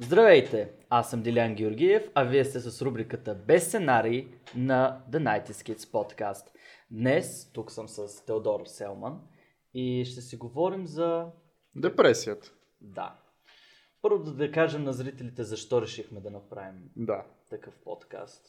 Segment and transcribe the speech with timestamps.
[0.00, 0.70] Здравейте!
[0.90, 5.78] Аз съм Дилян Георгиев, а вие сте с рубриката Без сценарий на The 90 Kids
[5.78, 6.46] Podcast.
[6.90, 9.20] Днес тук съм с Теодор Селман
[9.74, 11.26] и ще си говорим за...
[11.76, 12.52] Депресията.
[12.80, 13.18] Да.
[14.02, 18.42] Първо да, да кажем на зрителите защо решихме да направим Да, такъв подкаст.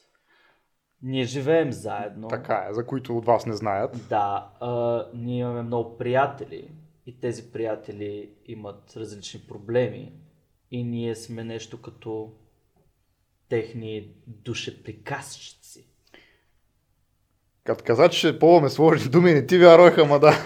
[1.02, 2.28] Ние живеем заедно.
[2.28, 4.06] така е, за които от вас не знаят.
[4.08, 6.70] Да, а, ние имаме много приятели
[7.06, 10.12] и тези приятели имат различни проблеми
[10.70, 12.32] и ние сме нещо като
[13.48, 15.86] техни душеприкасчици.
[17.64, 20.32] Като каза, че ще ползваме сложни думи, не ти вярваха, ма да.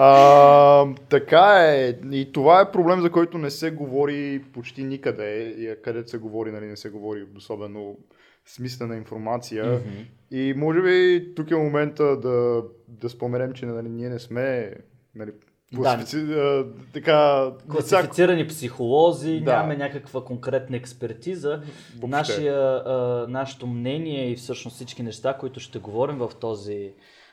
[0.00, 1.98] А, така е.
[2.12, 5.54] И това е проблем, за който не се говори почти никъде.
[5.58, 7.98] И където се говори, нали, не се говори особено
[8.46, 9.64] смислена информация.
[9.66, 10.02] Мгм.
[10.30, 14.74] И може би тук е момента да, да споменем, че нали, ние не сме
[15.14, 15.32] нали,
[15.76, 16.16] класифици...
[16.16, 19.52] а, така, всяко- Класифицирани психолози, Да.
[19.52, 21.50] нямаме някаква конкретна експертиза.
[21.50, 22.06] Въобще.
[22.08, 26.92] Нашия, а, нашето мнение и всъщност всички неща, които ще говорим в този,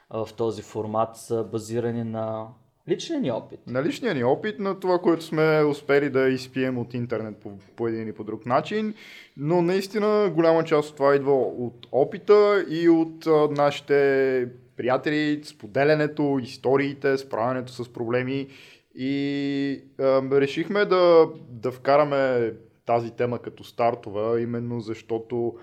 [0.09, 2.47] в този формат са базирани на
[2.89, 3.59] личния ни опит.
[3.67, 7.87] на личния ни опит, на това, което сме успели да изпием от интернет по, по
[7.87, 8.93] един или по друг начин,
[9.37, 16.39] но наистина голяма част от това идва от опита и от а, нашите приятели, споделянето,
[16.41, 18.47] историите, справянето с проблеми.
[18.95, 22.53] И а, решихме да, да вкараме
[22.85, 25.55] тази тема като стартова, именно защото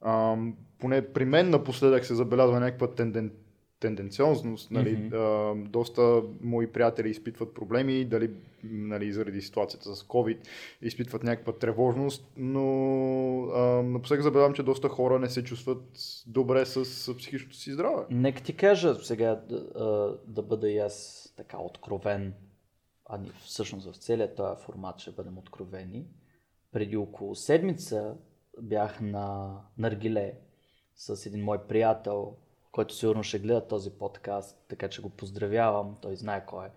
[0.00, 0.36] а,
[0.78, 3.32] поне при мен напоследък се забелязва някаква тенден,
[3.80, 4.70] тенденциозност.
[4.70, 4.96] Нали?
[4.96, 5.16] Мгм.
[5.16, 8.30] а, доста мои приятели изпитват проблеми, дали
[8.64, 10.38] нали, заради ситуацията с COVID
[10.82, 12.64] изпитват някаква тревожност, но
[13.42, 15.84] а, напоследък забелязвам, че доста хора не се чувстват
[16.26, 18.04] добре с, психичното си здраве.
[18.10, 22.34] Нека ти кажа сега да, да бъда и аз така откровен,
[23.06, 26.06] а ни всъщност в целия този формат ще бъдем откровени.
[26.72, 28.16] Преди около седмица
[28.62, 30.32] бях на Наргиле
[30.94, 32.36] с един мой приятел,
[32.76, 36.68] който сигурно ще гледа този подкаст, така че го поздравявам, той знае кой е.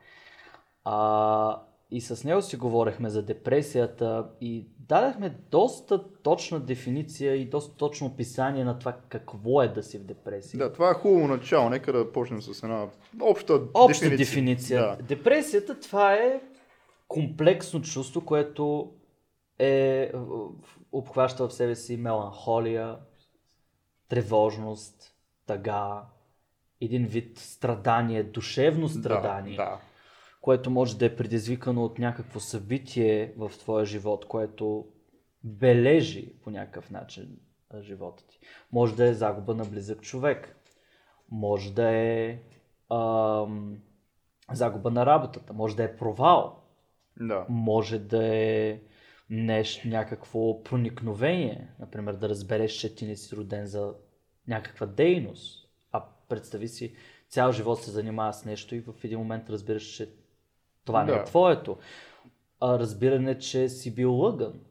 [0.84, 1.62] А,
[1.92, 8.08] и с него си говорихме за депресията и дадахме доста точна дефиниция и доста точно
[8.08, 10.58] описание на това какво е да си в депресия.
[10.58, 11.70] Да, това е хубаво начало.
[11.70, 12.88] Нека да почнем с една
[13.22, 14.18] обща, Обща дефиниция.
[14.18, 14.82] дефиниция.
[14.82, 15.04] Да.
[15.04, 16.42] Депресията това е
[17.08, 18.92] комплексно чувство, което
[19.60, 20.12] е,
[20.92, 22.98] обхваща в себе си меланхолия,
[24.10, 25.16] тревожност,
[25.50, 26.04] тъга,
[26.82, 29.80] един вид страдание, душевно страдание, Да, да.
[30.42, 34.88] което може да е предизвикано от някакво събитие в твоя живот, което
[35.44, 37.40] бележи по някакъв начин
[37.82, 38.40] живота ти.
[38.72, 40.56] Може да е загуба на близък човек,
[41.32, 42.40] може да е
[42.92, 43.78] ам,
[44.52, 46.64] загуба на работата, може да е провал,
[47.20, 47.46] да.
[47.50, 48.80] може да е
[49.30, 53.94] нещо, някакво проникновение, например да разбереш, че ти не си роден за
[54.50, 56.96] някаква дейност, а представи си,
[57.30, 60.10] цял живот се занимава с нещо и в един момент разбираш, че
[60.86, 61.24] това не е Да.
[61.24, 61.78] твоето.
[62.60, 64.62] А разбиране, че си бил лъган.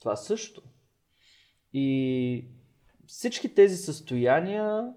[0.00, 0.62] Това също.
[1.72, 2.44] И
[3.06, 4.92] всички тези състояния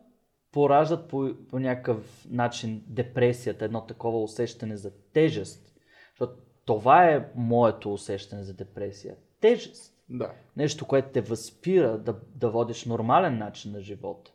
[0.52, 5.75] пораждат по, по някакъв начин депресията, едно такова усещане за тежест.
[6.09, 6.34] Защото
[6.66, 9.16] това е моето усещане за депресия.
[9.42, 9.99] Тежест.
[10.09, 10.31] Да.
[10.58, 14.31] Нещо, което те възпира да, да водиш нормален начин на живота.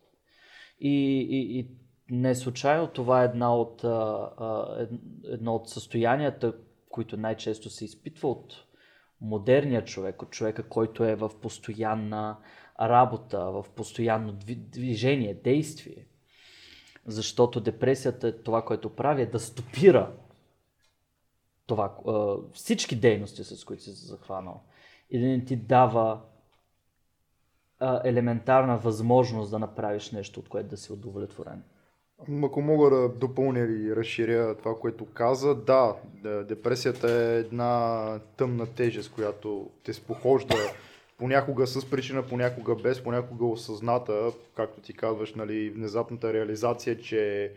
[0.81, 1.69] И, и, и
[2.11, 3.89] не случайно това е една от, а,
[4.39, 4.91] а, ед-
[5.25, 6.55] едно от състоянията,
[6.89, 8.55] които най-често се изпитва от
[9.21, 12.39] модерния човек, от човека, който е в постоянна
[12.81, 16.07] работа, в постоянно дви- движение, действие.
[17.07, 20.13] Защото депресията е това, което прави, е да стопира
[21.67, 21.97] това,
[22.53, 24.63] всички дейности, с които си се захванал.
[25.11, 26.21] И да не ти дава
[27.79, 31.63] а, елементарна възможност да направиш нещо, от което да си удовлетворен.
[32.45, 35.95] Ако мога да допълня или разширя това, което каза, да,
[36.49, 40.55] депресията е една тъмна тежест, която те спохожда
[41.19, 47.53] понякога с причина, понякога без, понякога осъзната, както ти казваш, нали, внезапната реализация, че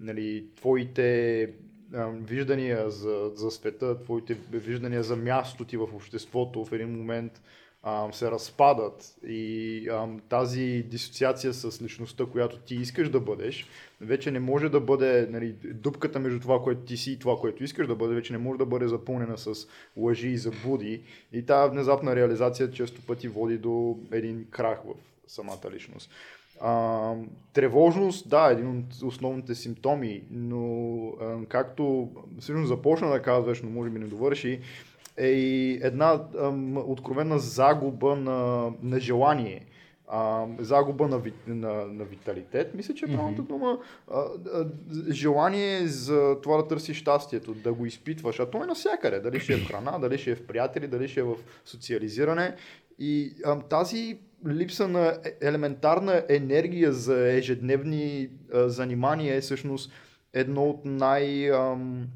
[0.00, 1.50] нали, твоите
[2.12, 7.42] виждания за, за света, твоите виждания за мястото ти в обществото в един момент
[7.88, 13.66] а, се разпадат и а, тази дисоциация с личността, която ти искаш да бъдеш,
[14.00, 17.64] вече не може да бъде, нали, дупката между това, което ти си и това, което
[17.64, 21.02] искаш да бъде, вече не може да бъде запълнена с лъжи и заблуди.
[21.32, 24.94] И тази внезапна реализация често пъти води до един крах в
[25.32, 26.10] самата личност.
[26.60, 27.14] А,
[27.52, 32.08] тревожност, да, един от основните симптоми, но а, както
[32.40, 34.60] всъщност започна да казваш, но може би не довърши,
[35.16, 39.66] е и една ам, откровена загуба на, на желание.
[40.08, 43.46] А, загуба на, ви, на, на виталитет, мисля, че е правилната mm-hmm.
[43.46, 43.78] дума.
[44.10, 44.20] А,
[44.54, 44.66] а,
[45.10, 48.40] желание за това да търсиш щастието, да го изпитваш.
[48.40, 49.20] А то е навсякъде.
[49.20, 52.56] Дали ще е в храна, дали ще е в приятели, дали ще е в социализиране.
[52.98, 54.18] И а, тази
[54.48, 59.92] липса на е, елементарна енергия за ежедневни а, занимания е всъщност
[60.32, 62.08] едно от най- ам,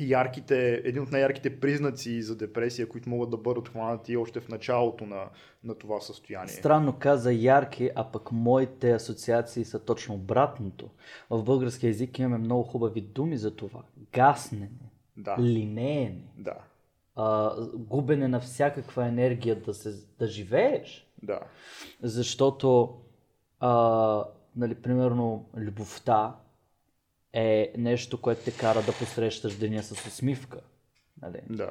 [0.00, 5.06] ярките, един от най-ярките признаци за депресия, които могат да бъдат хванати още в началото
[5.06, 5.24] на,
[5.64, 6.48] на това състояние.
[6.48, 10.90] Странно каза ярки, а пък моите асоциации са точно обратното.
[11.30, 13.82] В български язик имаме много хубави думи за това.
[14.12, 14.70] Гаснене,
[15.16, 15.36] Да.
[15.40, 16.56] линеене, Да,
[17.16, 21.09] а, губене на всякаква енергия да, се, да живееш.
[21.22, 21.40] Да.
[22.02, 22.98] Защото,
[23.60, 24.24] а,
[24.56, 26.36] нали, примерно, любовта
[27.32, 30.60] е нещо, което те кара да посрещаш деня с усмивка.
[31.22, 31.40] Нали?
[31.50, 31.70] Да.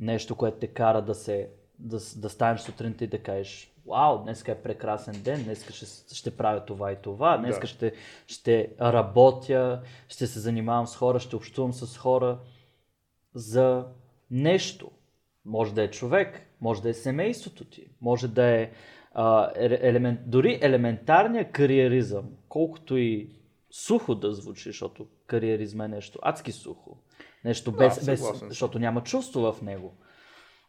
[0.00, 4.48] Нещо, което те кара да се да, да станеш сутринта и да кажеш Вау, днес
[4.48, 7.66] е прекрасен ден, днес ще, ще правя това и това, днес Да.
[7.66, 7.92] ще,
[8.26, 12.38] ще работя, ще се занимавам с хора, ще общувам с хора
[13.34, 13.86] за
[14.30, 14.90] нещо.
[15.44, 18.70] Може да е човек, може да е семейството ти, може да е
[19.12, 23.30] а, елемент, дори елементарния кариеризъм, колкото и
[23.70, 26.96] сухо да звучи, защото кариеризма е нещо адски сухо.
[27.44, 28.48] Нещо без, без съгласен съм.
[28.48, 29.94] защото няма чувство в него.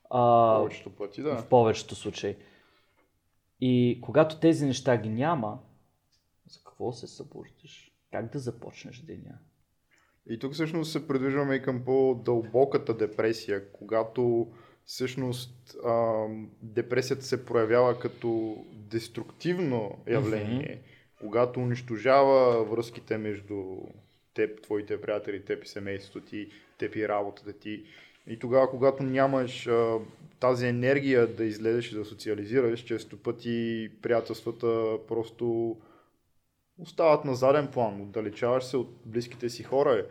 [0.09, 1.37] А, Повечето пъти, да.
[1.37, 2.35] в повечето случаи.
[3.61, 5.59] И когато тези неща ги няма,
[6.47, 7.91] за какво се събуждаш?
[8.11, 9.39] Как да започнеш деня?
[10.29, 14.51] И тук всъщност се придвижваме и към по-дълбоката депресия, когато
[14.91, 16.25] всъщност а,
[16.61, 20.81] депресията се проявява като деструктивно явление,
[21.19, 23.63] когато унищожава връзките между
[24.33, 27.83] теб, твоите приятели, теб и семейството ти, теб и работата ти.
[28.27, 29.97] И тогава, когато нямаш а,
[30.39, 35.77] тази енергия да излезеш и да социализираш, често пъти приятелствата просто
[36.79, 40.05] остават на заден план, отдалечаваш се от близките си хора.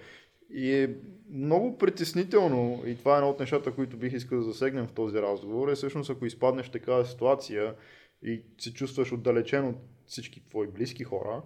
[0.52, 0.94] И е
[1.30, 5.16] много притеснително, и това е едно от нещата, които бих искал да засегнем в този
[5.16, 7.74] разговор, е всъщност ако изпаднеш в такава ситуация
[8.22, 9.76] и се чувстваш отдалечен от
[10.06, 11.42] всички твои близки хора,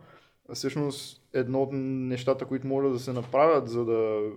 [0.54, 4.30] всъщност едно от нещата, които може да се направят, за да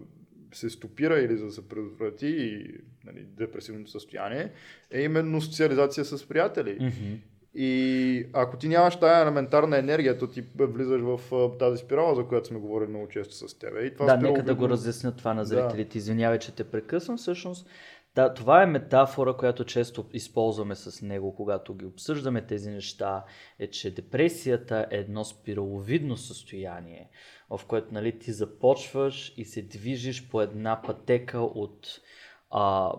[0.54, 2.64] се стопира или за да се предотврати
[3.06, 4.52] нали, депресивното състояние,
[4.92, 6.78] е именно социализация с приятели.
[6.80, 7.18] Mm-hmm.
[7.59, 11.19] И ако ти нямаш тая елементарна енергия, то ти влизаш в
[11.59, 13.86] тази спирала, за която сме говорили много често с тебе.
[13.86, 15.98] И това Да, нека да го разясня това на зрителите.
[15.98, 17.18] Извинявай, че те прекъсвам.
[17.18, 17.68] Всъщност,
[18.15, 23.24] да, това е метафора, която често използваме с него, когато ги обсъждаме тези неща,
[23.59, 27.09] е, че депресията е едно спираловидно състояние,
[27.50, 31.88] в което нали, ти започваш и се движиш по една пътека от
[32.50, 32.92] а,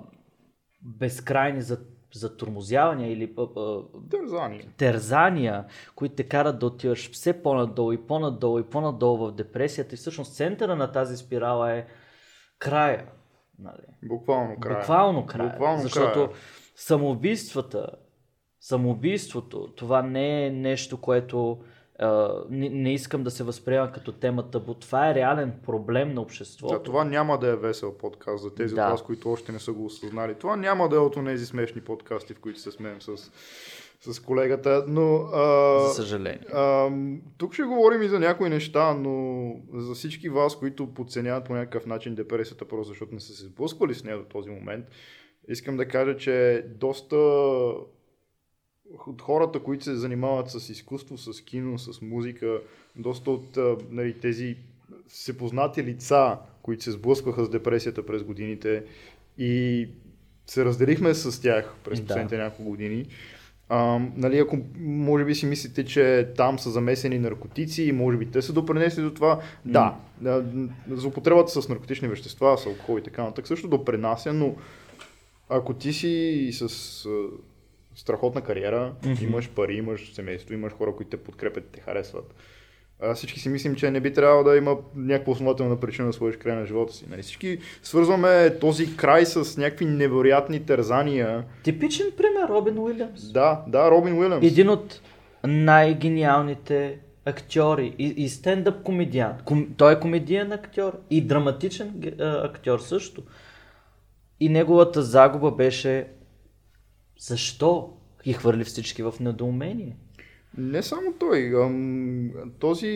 [0.82, 1.80] безкрайни за-
[2.14, 4.68] затормозявания или а, а, Тързание.
[4.76, 5.64] терзания,
[5.94, 9.94] които те карат да отиваш все по-надолу и по-надолу и по-надолу в депресията.
[9.94, 11.86] И всъщност центъра на тази спирала е
[12.58, 13.06] края.
[13.58, 14.08] Нали?
[14.08, 14.78] Буквално края.
[14.78, 15.50] Буквално края.
[15.50, 16.28] Буквално защото края.
[16.76, 17.90] самоубийствата,
[18.60, 21.58] самоубийството, това не е нещо, което
[22.50, 24.74] не, не искам да се възприема като тема табу.
[24.74, 26.74] Това е реален проблем на обществото.
[26.74, 28.84] За това няма да е весел подкаст за тези Да.
[28.84, 30.34] от вас, които още не са го осъзнали.
[30.34, 33.30] Това няма да е от тези смешни подкасти, в които се смеем с,
[34.00, 35.16] с колегата, но...
[35.16, 36.46] А, За съжаление.
[36.52, 36.90] А,
[37.38, 41.86] тук ще говорим и за някои неща, но за всички вас, които подценяват по някакъв
[41.86, 44.86] начин депресията, просто защото не са се сблъсквали с нея до този момент,
[45.48, 47.16] искам да кажа, че доста
[49.06, 52.60] от хората, които се занимават с изкуство, с кино, с музика,
[52.96, 53.58] доста от
[53.90, 54.56] нали, тези
[55.08, 58.84] всепознати лица, които се сблъскваха с депресията през годините
[59.38, 59.88] и
[60.46, 62.06] се разделихме с тях през Да.
[62.06, 63.06] последните няколко години.
[63.68, 68.30] А, нали, ако може би си мислите, че там са замесени наркотици и може би
[68.30, 69.96] те са допринесли до това, да.
[70.20, 70.44] да.
[70.90, 74.54] За употребата с наркотични вещества, с алкохол и така нататък също допринася, но
[75.48, 77.08] ако ти си с
[77.98, 79.24] страхотна кариера, Мгм.
[79.24, 82.34] имаш пари, имаш семейство, имаш хора, които те подкрепят и те харесват,
[83.00, 86.36] а, всички си мислим, че не би трябвало да има някаква основателна причина да сложиш
[86.36, 87.04] край на живота си.
[87.10, 87.22] Нали?
[87.22, 91.44] Всички свързваме този край с някакви невероятни тързания.
[91.62, 93.32] Типичен пример Робин Уилямс.
[93.32, 94.46] Да, да, Робин Уилямс.
[94.46, 95.00] Един от
[95.46, 99.42] най-гениалните актьори и, и стендъп комедиант.
[99.44, 103.22] Ком, той е комедиен актьор и драматичен а, актьор също.
[104.40, 106.06] И неговата загуба беше
[107.18, 107.90] защо
[108.24, 109.96] ги хвърли всички в недоумение.
[110.58, 111.52] Не само той.
[111.64, 112.88] Ам, този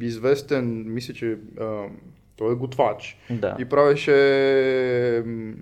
[0.00, 1.96] известен, мисля, че ам,
[2.36, 3.18] той е готвач.
[3.30, 3.56] Да.
[3.58, 5.52] И правеше м,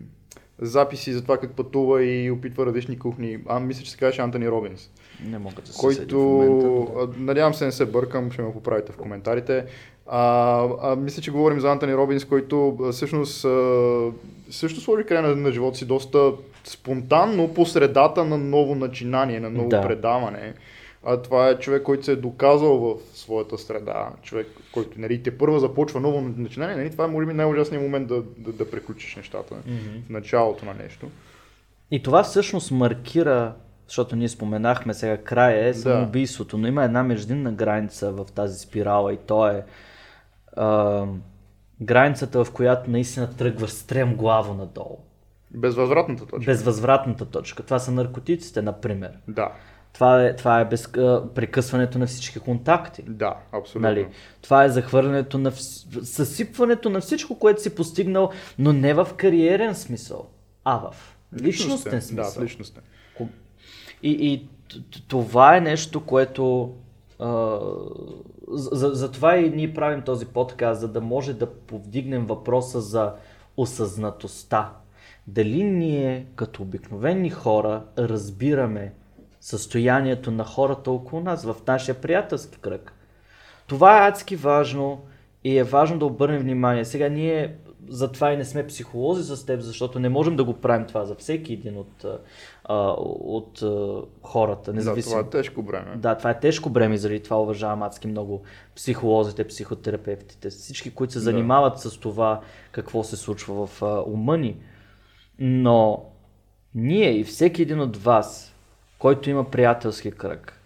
[0.59, 3.39] записи за това как пътува и опитва различни кухни.
[3.47, 4.91] А, мисля, че се казваше Антони Робинс.
[5.25, 6.67] Не мога да се който, момента.
[6.67, 9.65] но надявам се не се бъркам, ще ме поправите в коментарите.
[10.07, 10.21] А,
[10.83, 14.11] а, мисля, че говорим за Антони Робинс, който всъщност а,
[14.51, 16.33] също сложи край на, на живота си доста
[16.69, 19.83] спонтанно по средата на ново начинание, на ново Да.
[19.83, 20.55] предаване.
[21.05, 24.09] А, това е човек, който се е доказал в своята среда.
[24.23, 26.77] Човек, който нали, те първа започва ново начинание.
[26.77, 29.77] Нали, това е може би най-ужасният момент да, да, да приключиш нещата Мгм.
[30.07, 31.07] в началото на нещо.
[31.91, 33.55] И това всъщност маркира,
[33.87, 39.13] защото ние споменахме сега края е самоубийството, но има една междинна граница в тази спирала
[39.13, 39.65] и то е
[40.57, 41.05] а,
[41.81, 44.99] границата, в която наистина тръгваш стрем главо надолу.
[45.51, 46.51] Безвъзвратната точка.
[46.51, 47.63] Безвъзвратната точка.
[47.63, 49.13] Това са наркотиците, например.
[49.29, 49.53] Да,
[49.93, 53.03] Това е, това е без, а, прекъсването на всички контакти.
[53.03, 53.89] да, абсолютно.
[53.89, 54.09] Нали?
[54.43, 59.75] Това е захвърлянето на вс- съсипването на всичко, което си постигнал, но не в кариерен
[59.75, 60.27] смисъл,
[60.65, 62.35] а в личностен смисъл.
[62.35, 62.83] Да, в личностен.
[64.03, 64.49] И, и
[65.09, 66.75] това е нещо, което.
[67.19, 67.59] А,
[68.49, 73.13] за, за това и ние правим този подкаст, за да може да повдигнем въпроса за
[73.57, 74.73] осъзнатостта.
[75.27, 78.93] Дали ние, като обикновени хора, разбираме
[79.41, 82.93] състоянието на хората около нас, в нашия приятелски кръг.
[83.67, 85.01] Това е адски важно
[85.45, 86.85] и е важно да обърнем внимание.
[86.85, 87.57] Сега ние
[87.89, 91.15] затова и не сме психолози с теб, защото не можем да го правим това за
[91.15, 92.05] всеки един от,
[92.65, 95.11] а, от а, хората, Да, независимо.
[95.15, 95.97] това е тежко време.
[95.97, 98.43] Да, това е тежко бреме заради това уважавам адски много
[98.77, 101.23] психолозите, психотерапевтите, всички, които се Да.
[101.25, 102.41] занимават с това
[102.73, 104.57] какво се случва в а, ума ни.
[105.39, 106.05] Но
[106.75, 108.55] ние и всеки един от вас,
[108.99, 110.61] който има приятелски кръг,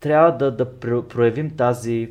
[0.00, 2.10] трябва да, да пр- проявим тази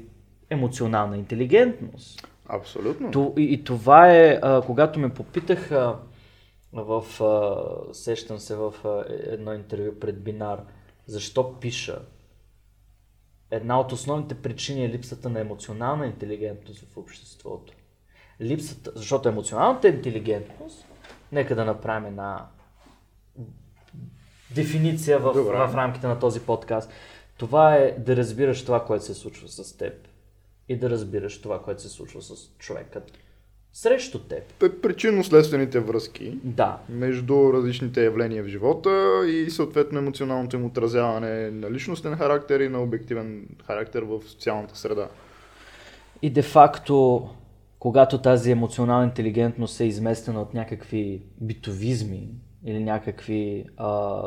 [0.50, 2.28] емоционална интелигентност.
[2.48, 3.12] Абсолютно.
[3.12, 5.96] То, и, и това е, а, когато ме попитаха
[6.74, 10.62] в, а, сещам се в а, едно интервю пред Бинар,
[11.06, 12.00] защо пиша.
[13.52, 17.74] Една от основните причини е липсата на емоционална интелигентност в обществото.
[18.42, 20.88] Липсата, защото емоционалната интелигентност,
[21.36, 22.46] нека да направим една
[24.56, 25.52] дефиниция в, Добре.
[25.52, 26.90] в рамките на този подкаст.
[27.38, 29.94] Това е да разбираш това, което се случва с теб
[30.70, 33.02] и да разбираш това, което се случва с човека
[33.76, 34.44] срещу теб.
[34.60, 42.16] Причинно-следствените връзки Да, между различните явления в живота и съответно емоционалното им отразяване на личностен
[42.16, 45.08] характер и на обективен характер в социалната среда.
[46.22, 47.30] И де-факто,
[47.86, 52.30] когато тази емоционална интелигентност е изместена от някакви битовизми
[52.64, 54.22] или някакви а,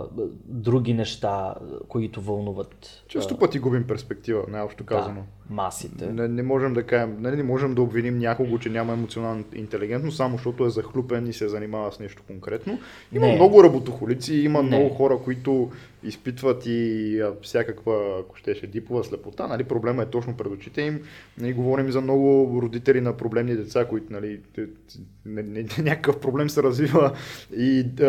[0.45, 1.55] други неща,
[1.89, 5.21] които вълнуват Често пъти губим перспектива, най-общо казано.
[5.21, 6.07] да, масите.
[6.07, 10.17] Не, не можем да кажем, нали, не можем да обвиним някого, че няма емоционална интелигентност,
[10.17, 12.79] само защото е захлупен и се занимава с нещо конкретно.
[13.13, 13.35] Има Не.
[13.35, 14.69] много работохолици, има Не.
[14.69, 15.71] много хора, които
[16.03, 19.47] изпитват и всякаква, ако щеше, дипова слепота.
[19.47, 21.01] Нали, проблема е точно пред очите им.
[21.41, 24.41] Нали, говорим за много родители на проблемни деца, които нали,
[25.27, 27.13] не, не, не, някакъв проблем се развива
[27.57, 28.05] и а,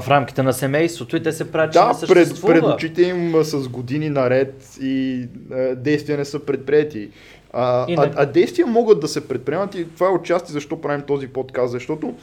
[0.00, 2.54] В рамките на семейството и те се правят, че да, не пред, съществува.
[2.54, 6.44] пред очите им с години наред и а, действия не са
[6.82, 7.10] предприяти.
[7.52, 11.28] А, а, а действия могат да се предприемат и това е отчасти защо правим този
[11.28, 12.14] подкаст, защото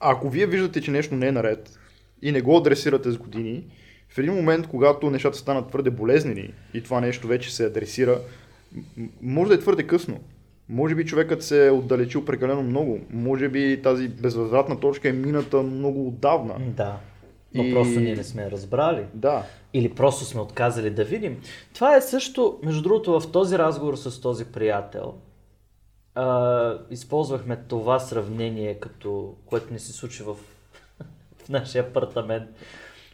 [0.00, 1.78] ако вие виждате, че нещо не е наред
[2.22, 3.64] и не го адресирате с години,
[4.08, 8.18] в един момент, когато нещата станат твърде болезнени и това нещо вече се адресира,
[9.22, 10.20] може да е твърде късно.
[10.68, 13.00] Може би човекът се е отдалечил прекалено много.
[13.10, 16.54] Може би тази безвъзвратна точка е мината много отдавна.
[16.58, 16.96] Да,
[17.54, 19.04] но И- просто ние не сме разбрали.
[19.14, 19.42] Да.
[19.74, 21.40] Или просто сме отказали да видим.
[21.74, 25.14] Това е също, между другото, в този разговор с този приятел,
[26.14, 30.34] а, използвахме това сравнение, като, което ни се случи в,
[31.44, 32.48] в нашия апартамент.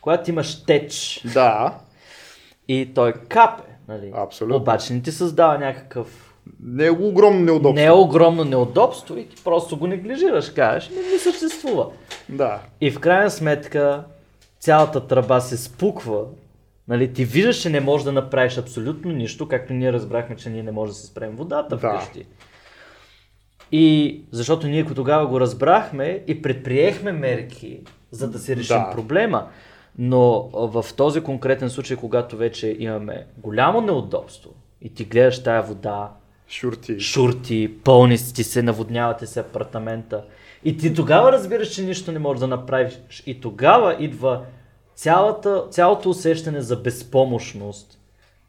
[0.00, 1.78] Когато имаш теч Да.
[2.68, 4.12] и той капе, нали?
[4.14, 4.56] Абсолютно.
[4.56, 7.74] Обаче не ти създава някакъв Не е огромно неудобство.
[7.74, 11.86] не е огромно неудобство и ти просто го неглижираш, кажеш, не, не съществува.
[12.28, 12.60] Да.
[12.80, 14.04] И в крайна сметка
[14.60, 16.24] цялата тръба се спуква.
[16.90, 20.62] Нали, ти виждаш, че не можеш да направиш абсолютно нищо, както ние разбрахме, че ние
[20.62, 21.88] не можем да си спрем водата Да.
[21.98, 22.26] вкъщи.
[23.72, 27.80] И защото ние тогава го разбрахме и предприехме мерки,
[28.10, 28.90] за да си решим Да.
[28.94, 29.46] проблема.
[29.98, 34.50] Но в този конкретен случай, когато вече имаме голямо неудобство
[34.82, 36.10] и ти гледаш тая вода,
[36.48, 37.00] Шурти.
[37.00, 40.24] шурти, пълни ти се, наводнявате се апартамента.
[40.64, 43.00] И ти тогава разбираш, че нищо не можеш да направиш.
[43.26, 44.42] И тогава идва
[45.00, 47.98] цялата, цялото усещане за безпомощност,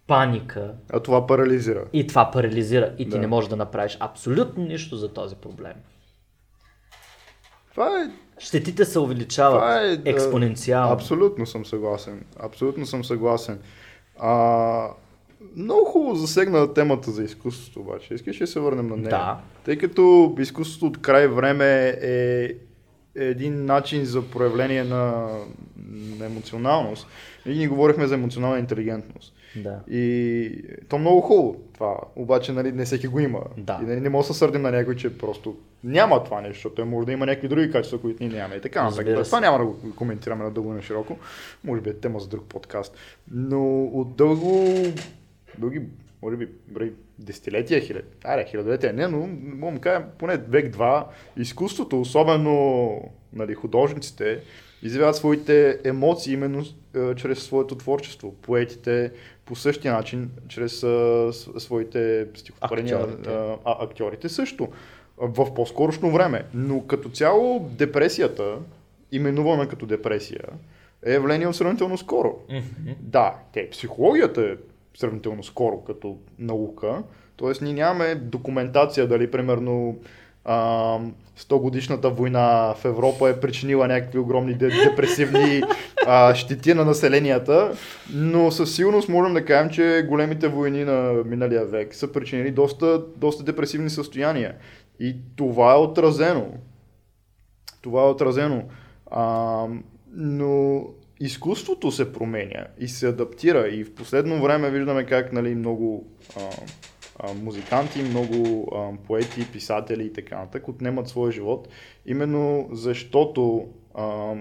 [0.07, 0.73] паника.
[0.93, 1.83] А това парализира.
[1.93, 2.93] И това парализира.
[2.97, 3.19] И ти Да.
[3.19, 5.73] не можеш да направиш абсолютно нищо за този проблем.
[7.71, 10.93] Това е Щетите се увеличават Това е, експоненциално.
[10.93, 12.25] Абсолютно съм съгласен.
[12.39, 13.59] Абсолютно съм съгласен.
[14.19, 14.89] А,
[15.55, 18.13] много хубаво засегна темата за изкуството, обаче.
[18.13, 19.09] Искаш ли да се върнем на нея?
[19.09, 19.39] Да.
[19.65, 22.49] Тъй като изкуството от край време е
[23.15, 25.27] един начин за проявление на,
[26.19, 27.07] на емоционалност.
[27.45, 29.33] И ни говорихме за емоционална интелигентност.
[29.55, 29.79] Да.
[29.89, 33.41] И то много хубаво това, обаче нали, не всеки го има.
[33.57, 33.79] Да.
[33.83, 36.85] И нали, не може да се сърдим на някой, че просто няма това нещо, защото
[36.85, 38.55] може да има някакви други качества, които ние нямаме.
[38.55, 41.17] И така, Разбира това няма да го коментираме на дълго и на широко.
[41.63, 42.97] Може би е тема за друг подкаст.
[43.31, 44.75] Но от дълго,
[45.57, 45.81] дълги,
[46.21, 52.01] може би, брои десетилетия, хиляди, аре, хилядолетия не, но мога да кажа поне век-два, изкуството,
[52.01, 53.01] особено
[53.33, 54.39] нали, художниците,
[54.83, 56.63] изявяват своите емоции именно
[56.95, 58.35] е, чрез своето творчество.
[58.41, 59.11] Поетите
[59.45, 62.97] по същия начин, чрез е, своите стихотворения.
[62.97, 63.29] Актьорите.
[63.29, 63.33] е,
[63.65, 64.67] А, актьорите също.
[65.17, 66.43] В по-скорошно време.
[66.53, 68.57] Но като цяло депресията,
[69.11, 70.45] именувана като депресия,
[71.05, 72.39] е явление сравнително скоро.
[72.99, 74.55] Да, те, психологията е
[74.97, 77.03] сравнително скоро като наука,
[77.39, 77.63] т.е.
[77.63, 79.97] ние нямаме документация дали примерно
[80.45, 80.99] а,
[81.39, 85.61] 100 годишната война в Европа е причинила някакви огромни де- депресивни
[86.33, 87.71] щети на населенията,
[88.13, 93.03] но със сигурност можем да кажем, че големите войни на миналия век са причинили доста,
[93.17, 94.55] доста депресивни състояния.
[94.99, 96.45] И това е отразено.
[97.81, 98.63] Това е отразено.
[99.11, 99.65] А,
[100.13, 100.83] но
[101.21, 106.41] изкуството се променя и се адаптира и в последно време виждаме как нали, много а,
[107.19, 111.67] а, музиканти, много а, поети, писатели и така нататък отнемат своя живот,
[112.05, 114.33] именно защото а,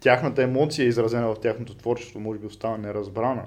[0.00, 3.44] тяхната емоция, изразена в тяхното творчество, може би остава неразбрана.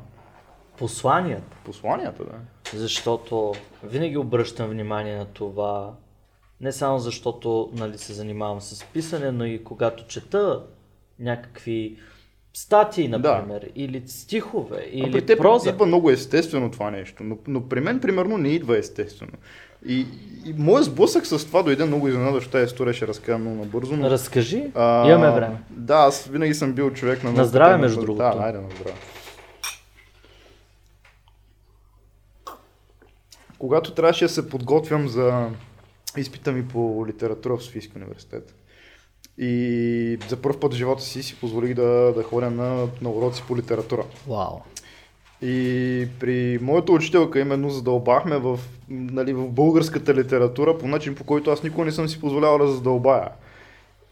[0.78, 1.58] Посланията.
[1.66, 2.40] Посланията, да.
[2.78, 3.54] Защото
[3.84, 5.94] винаги обръщам внимание на това,
[6.62, 10.64] не само защото нали, се занимавам с писане, но и когато чета
[11.20, 11.98] някакви
[12.58, 15.70] статии, например, или стихове, А или при теб проза.
[15.70, 19.32] идва много естествено това нещо, но, но при мен, примерно, не идва естествено.
[19.86, 20.06] И,
[20.46, 22.52] и моят сблъсък с това дойде много изненадващо.
[22.52, 23.96] Тази история ще разкажа много набързо.
[23.96, 25.62] Но, Разкажи, а, имаме време.
[25.70, 27.32] Да, аз винаги съм бил човек на...
[27.32, 28.18] На здраве, на- между другото.
[28.38, 28.98] Да, айде на здраве.
[33.60, 35.50] Когато трябваше да се подготвям за
[36.18, 38.56] изпита ми по литература в Софийския университет,
[39.38, 43.44] и за първ път в живота си си позволих да, да ходя на, на уроци
[43.48, 44.04] по литература.
[44.28, 44.60] Вау.
[45.42, 51.52] И при моята учителка именно задълбахме в, нали, в българската литература по начин, по който
[51.52, 53.30] аз никога не съм си позволявал да задълбая.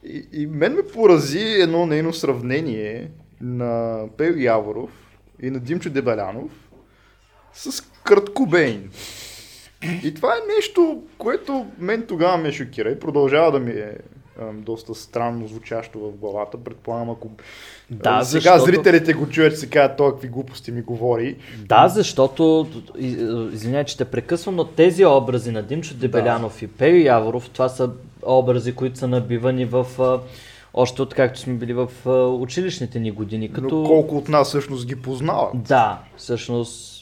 [0.04, 3.12] И, и мен ме порази едно нейно сравнение
[3.42, 4.90] на Пел Яворов
[5.42, 6.52] и на Димчо Дебелянов
[7.54, 8.90] с Кърт Кобейн.
[10.04, 13.98] И това е нещо, което мен тогава ме шокира и продължава да ми е
[14.54, 16.58] доста странно звучащо в главата.
[16.58, 17.30] Предполагам, ако
[17.90, 21.36] Да, сега защото- зрителите го чуят, си кажат, той какви глупости ми говори.
[21.66, 22.68] Да, защото,
[23.52, 27.90] извинявай, че те прекъсвам, но тези образи на Димчо Дебелянов и Пейо Яворов, това са
[28.24, 29.86] образи, които са набивани в...
[30.74, 31.90] още от както сме били в
[32.40, 33.52] училищните ни години.
[33.52, 33.76] Като...
[33.76, 35.52] Но колко от нас всъщност ги познават?
[35.54, 36.95] Да, всъщност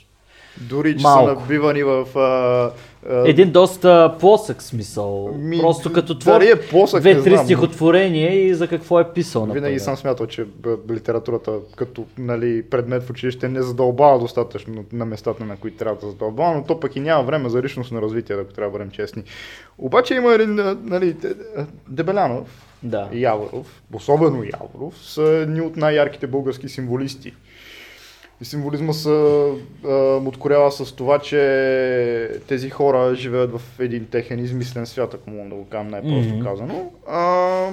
[0.58, 1.30] Дори, че Малко.
[1.30, 2.08] са набивани в...
[2.16, 2.72] А,
[3.10, 5.36] а, един доста плосък смисъл.
[5.38, 9.46] Ми, Просто като твор дали е плосък, две-три стихотворения и за какво е писал.
[9.46, 10.46] Винаги съм смятал, че
[10.92, 16.08] литературата като нали, предмет в училище не задълбава достатъчно на местата, на които трябва да
[16.08, 19.24] задълбава, но то пък и няма време за личностно развитие, ако трябва да бъдем честни.
[19.78, 21.16] Обаче има един, нали,
[21.88, 23.10] Дебелянов Да.
[23.13, 27.34] Яворов, особено Яворов, са едни от най-ярките български символисти.
[28.41, 29.10] И символизма се
[30.26, 31.39] откорява с това, че
[32.48, 36.43] тези хора живеят в един техен измислен свят, ако мога да го кажа най-просто Мгм.
[36.43, 36.91] казано.
[37.08, 37.69] А,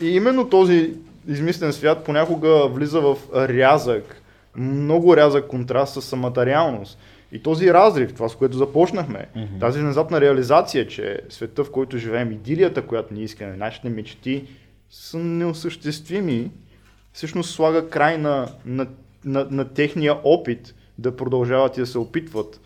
[0.00, 0.94] и именно този
[1.28, 4.22] измислен свят понякога влиза в рязък,
[4.56, 6.98] много рязък контраст с самата реалност.
[7.32, 9.58] И този разрив, това с което започнахме, Мгм.
[9.60, 14.44] тази внезапна реализация, че света, в който живеем, идилията, която ние искаме, нашите мечти,
[14.90, 16.50] са неосъществими,
[17.12, 18.86] всъщност слага край на, на,
[19.24, 22.60] на, на техния опит да продължават и да се опитват.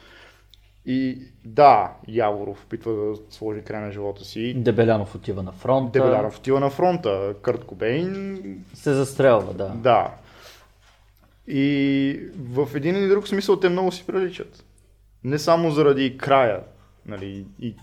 [0.87, 4.55] И да, Яворов опитва да сложи край на живота си.
[4.57, 5.93] Дебелянов отива на фронта.
[5.93, 7.35] Дебеляров отива на фронта.
[7.43, 8.39] Кърт Кобейн
[8.75, 9.69] Се застрелва, да.
[9.69, 10.11] да.
[11.49, 14.65] И в един или друг смисъл те много си приличат.
[15.25, 16.61] Не само заради края,
[17.07, 17.75] нали, и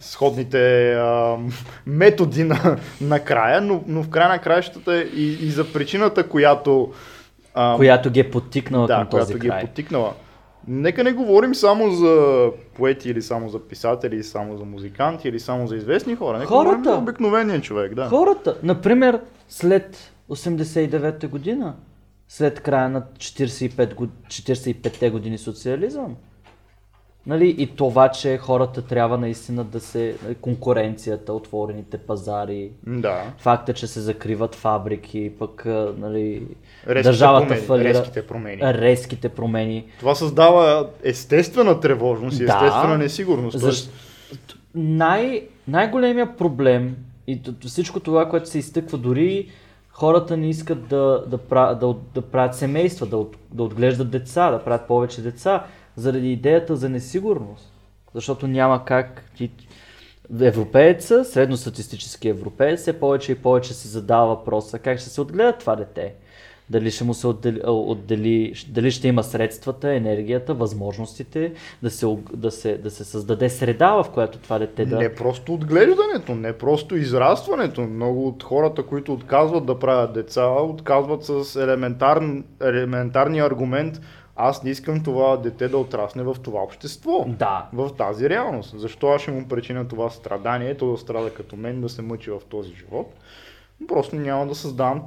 [0.00, 1.38] сходните а,
[1.86, 6.92] методи на, на края, но, но в края на краищата и, и за причината, която,
[7.54, 9.60] а, Която ги е подтикнала да, към този която ги е край.
[9.60, 10.12] потикнала.
[10.68, 15.40] Нека не говорим само за поети или само за писатели, или само за музиканти, или
[15.40, 16.38] само за известни хора.
[16.38, 16.64] Нека Хората.
[16.70, 18.08] говорим за обикновения човек, да.
[18.08, 19.96] Хората, например, след
[20.30, 21.74] 89-та година,
[22.28, 24.10] след края на 45 год...
[24.26, 26.16] 45-те години социализъм,
[27.28, 30.16] Нали, и това, че хората трябва наистина да се...
[30.40, 33.22] Конкуренцията, отворените пазари, Да.
[33.38, 35.62] факта, че се закриват фабрики, пък
[35.98, 36.46] нали,
[36.88, 38.62] Резките държавата промени, фалира, резките промени.
[38.62, 39.84] резките промени.
[39.98, 42.52] Това създава естествена тревожност и Да.
[42.52, 43.58] естествена несигурност.
[43.58, 43.90] Защ...
[44.74, 45.42] Най...
[45.68, 49.48] Най-големия проблем и всичко това, което се изтъква, дори
[49.90, 51.38] хората не искат да, да,
[51.74, 55.64] да, от- да правят семейства, да, от, да отглеждат деца, да правят повече деца,
[55.98, 57.72] заради идеята за несигурност.
[58.14, 59.50] Защото няма как ти...
[60.40, 65.76] Европееца, средностатистически европеец, все повече и повече си задава въпроса как ще се отгледа това
[65.76, 66.14] дете.
[66.70, 72.50] Дали ще му се отдели, отдели дали ще има средствата, енергията, възможностите да се, да
[72.50, 74.98] се, да се създаде среда, в която това дете да...
[74.98, 77.80] Не просто отглеждането, не просто израстването.
[77.80, 82.22] Много от хората, които отказват да правят деца, отказват с елементар,
[82.62, 84.00] елементарния аргумент
[84.38, 87.24] аз не искам това дете да отрасне в това общество.
[87.28, 87.68] Да.
[87.72, 88.78] В тази реалност.
[88.78, 92.30] Защо аз ще му причиня това страдание, то да страда като мен, да се мъчи
[92.30, 93.14] в този живот.
[93.88, 95.02] Просто няма да създавам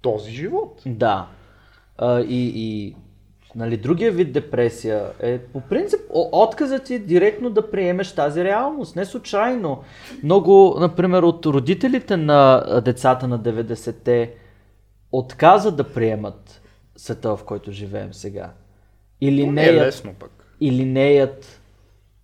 [0.00, 0.82] този живот.
[0.86, 1.26] Да.
[1.98, 2.96] А, и, и
[3.54, 8.96] нали, другия вид депресия е по принцип отказът ти директно да приемеш тази реалност.
[8.96, 9.82] Не случайно.
[10.22, 14.34] Много, например, от родителите на децата на 90-те
[15.12, 16.61] отказат да приемат
[16.96, 18.50] света, в който живеем сега.
[19.20, 20.30] Или не е лесно пък.
[20.60, 21.60] или неят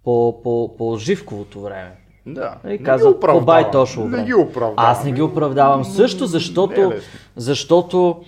[0.04, 1.96] по, по, по живковото време.
[2.26, 2.58] Да.
[2.64, 3.44] Нали, Не ги оправдавам.
[4.10, 4.90] Не ги оправдавам.
[4.90, 7.18] Аз не ги оправдавам също, Не е защото, лесно.
[7.36, 8.24] защото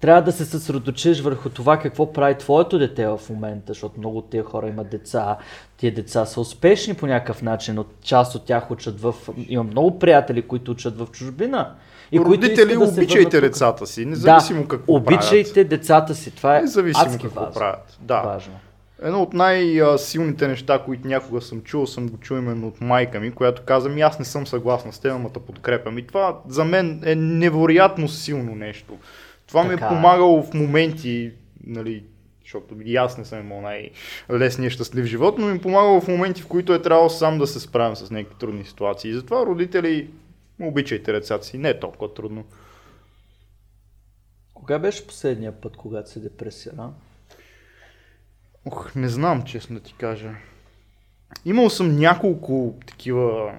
[0.00, 4.30] трябва да се съсредоточиш върху това какво прави твоето дете в момента, защото много от
[4.30, 5.36] тия хора имат деца.
[5.76, 9.14] Тия деца са успешни по някакъв начин, от част от тях учат в...
[9.48, 11.74] Имам много приятели, които учат в чужбина.
[12.12, 16.30] И които Родители, искат да обичайте децата си, независимо да, какво обичайте децата си.
[16.30, 17.54] Това е Независимо адски какво важно.
[17.54, 17.98] правят.
[18.00, 18.22] Да.
[18.22, 18.54] важно.
[19.02, 23.30] Едно от най-силните неща, които някога съм чул, съм го чул именно от майка ми,
[23.30, 25.98] която каза ми, аз не съм съгласна с теб, ама те подкрепям.
[25.98, 28.92] И това за мен е невероятно силно нещо.
[29.50, 31.32] Това ми е помагало в моменти,
[31.66, 32.04] нали,
[32.42, 36.42] защото и аз не съм имал най-лесния щастлив живот, но ми е помагало в моменти,
[36.42, 39.10] в които е трябвало сам да се справям с някакви трудни ситуации.
[39.10, 40.10] И затова родители,
[40.60, 42.44] обичайте децата си, не е толкова трудно.
[44.54, 46.90] Кога беше последния път, когато се депресира?
[48.66, 50.34] Ох, не знам, честно да ти кажа.
[51.44, 53.54] Имал съм няколко такива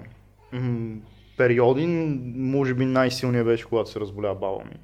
[0.52, 0.96] м-
[1.38, 1.88] периоди,
[2.36, 4.78] може би най-силният беше, когато се разболя баба ми.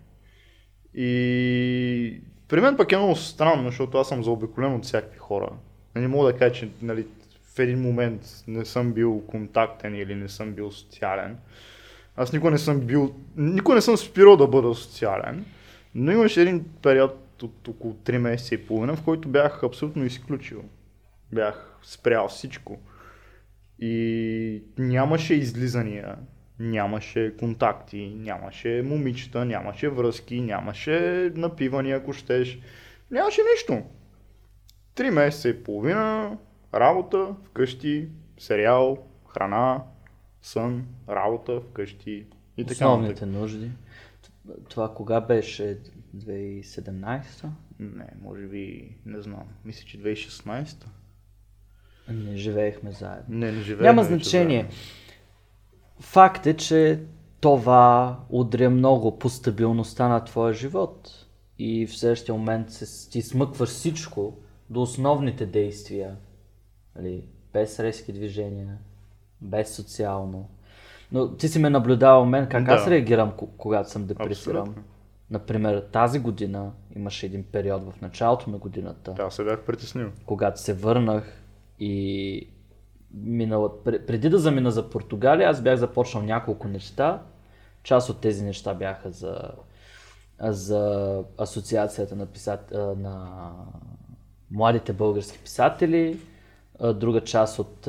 [1.00, 5.50] И при мен пък е много странно, защото аз съм заобиколен от всякакви хора.
[5.96, 7.08] Не мога да кажа, че нали,
[7.56, 11.38] в един момент не съм бил контактен или не съм бил социален.
[12.16, 15.46] Аз никога не съм бил, никога не съм спирал да бъда социален,
[15.96, 20.64] но имаше един период от около 3 месеца и половина, в който бях абсолютно изключил.
[21.34, 22.80] Бях спрял всичко.
[23.80, 26.16] И нямаше излизания,
[26.60, 32.60] нямаше контакти, нямаше момичета, нямаше връзки, нямаше напивания, ако щеш.
[33.12, 33.86] Нямаше нищо.
[34.96, 36.38] Три месеца и половина,
[36.74, 39.84] работа, вкъщи, сериал, храна,
[40.42, 42.26] сън, работа, вкъщи
[42.58, 43.42] и така Основните нататък.
[43.42, 43.72] нужди.
[44.70, 45.78] Това кога беше?
[46.16, 47.48] 2017?
[47.80, 49.44] Не, може би, не знам.
[49.66, 50.86] Мисля, че 2016.
[52.10, 53.38] Не живеехме заедно.
[53.38, 53.84] Не, не живеем.
[53.84, 54.70] Няма значение.
[56.00, 57.00] Факт е, че
[57.40, 61.26] това удря много по стабилността на твоя живот.
[61.60, 64.34] И в следващия момент се, ти смъкваш всичко
[64.70, 66.16] до основните действия.
[66.96, 68.78] Нали, без резки движения,
[69.42, 70.50] без социално.
[71.12, 72.92] Но ти си ме наблюдавал мен как аз Да.
[72.92, 74.58] реагирам, ко- когато съм депресиран.
[74.62, 74.84] Абсолютно.
[75.30, 80.12] Например, тази година имаше един период в началото на годината, Да, се бях притеснил.
[80.26, 81.44] когато се върнах
[81.80, 82.48] и
[83.14, 87.22] минала, пр- преди да замина за Португалия, аз бях започнал няколко неща.
[87.84, 89.40] Част от тези неща бяха за,
[90.40, 93.28] за асоциацията на, писат, на
[94.52, 96.20] младите български писатели.
[96.96, 97.88] Друга част от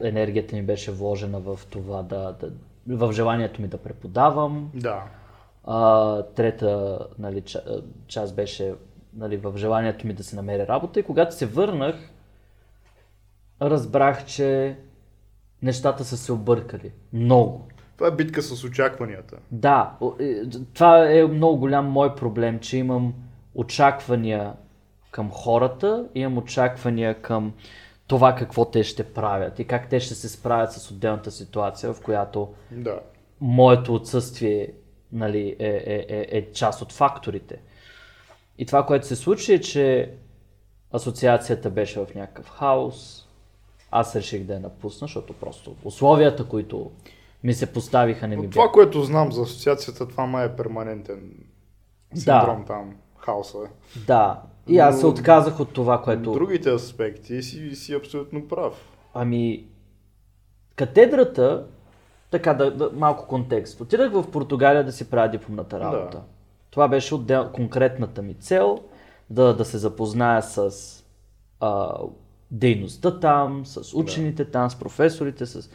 [0.00, 2.50] енергията ми беше вложена в това да, да
[2.88, 4.70] в желанието ми да преподавам.
[4.74, 5.02] Да.
[5.64, 7.42] А, трета нали,
[8.06, 8.74] част беше
[9.14, 11.96] нали, в желанието ми да се намеря работа и когато се върнах,
[13.62, 14.76] разбрах, че
[15.62, 16.92] нещата са се объркали.
[17.12, 17.68] Много.
[17.96, 19.36] Това е битка с очакванията.
[19.50, 20.42] Да, е,
[20.74, 23.14] това е много голям мой проблем, че имам
[23.54, 24.52] очаквания
[25.10, 27.52] към хората, имам очаквания към
[28.06, 32.02] това какво те ще правят и как те ще се справят с отделната ситуация, в
[32.02, 33.00] която Да.
[33.40, 34.72] моето отсъствие
[35.12, 37.60] нали, е, е, е, е част от факторите.
[38.58, 40.12] И това, което се случи е, че
[40.92, 43.25] асоциацията беше в някакъв хаос.
[43.90, 46.90] Аз реших да я напусна, защото просто условията, които
[47.44, 48.72] ми се поставиха, не ми От това, бяха.
[48.72, 51.32] което знам за асоциацията, това май е перманентен
[52.14, 53.58] синдром там, хаоса.
[54.06, 54.42] Да.
[54.68, 56.32] И аз се отказах от това, което...
[56.32, 58.74] Другите аспекти си, си абсолютно прав.
[59.14, 59.66] Ами,
[60.76, 61.66] катедрата,
[62.30, 63.80] така да, да малко контекст.
[63.80, 66.16] Отидах в Португалия да си правя дипломната работа.
[66.16, 66.22] Да.
[66.70, 68.78] Това беше отдел, конкретната ми цел,
[69.30, 70.70] да, да се запозная с
[71.60, 71.94] а,
[72.50, 75.70] дейността там, с учените там, с професорите, с...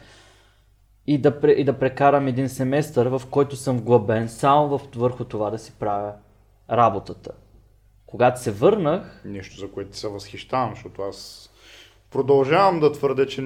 [1.06, 5.50] И да, и да прекарам един семестър, в който съм вглъбен само в, върху това
[5.50, 6.12] да си правя
[6.70, 7.30] работата.
[8.06, 11.50] Когато се върнах, Нещо, за което се възхищавам, защото аз
[12.10, 13.42] продължавам да твърдя, че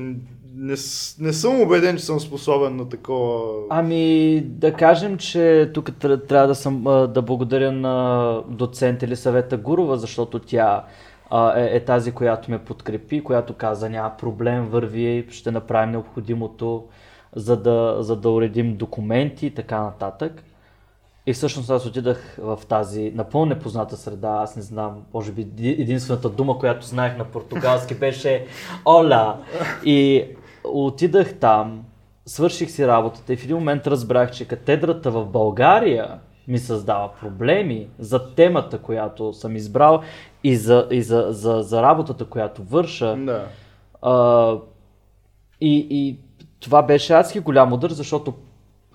[0.54, 0.74] не,
[1.18, 3.62] не съм убеден, че съм способен на такова...
[3.70, 9.56] Ами, да кажем, че тук тр- трябва да, съм, да благодаря на доцент или съвета
[9.56, 10.84] Гурова, защото тя
[11.30, 16.84] а, е, е тази, която ме подкрепи, която каза няма проблем, върви, ще направим необходимото,
[17.36, 20.42] за да, за да уредим документи и така нататък.
[21.26, 24.28] И всъщност аз отидах в тази напълно непозната среда.
[24.28, 28.46] Аз не знам, може би еди- единствената дума, която знаех на португалски беше
[28.84, 29.38] Ола.
[29.84, 30.24] И
[30.64, 31.84] отидах там,
[32.26, 37.88] свърших си работата и в един момент разбрах, че катедрата в България ми създава проблеми
[37.98, 40.02] за темата, която съм избрал
[40.44, 43.16] и за, и за, за, за работата, която върша.
[43.16, 43.46] Да.
[44.02, 44.52] А,
[45.60, 46.18] и, и
[46.60, 48.34] това беше адски голям удар, защото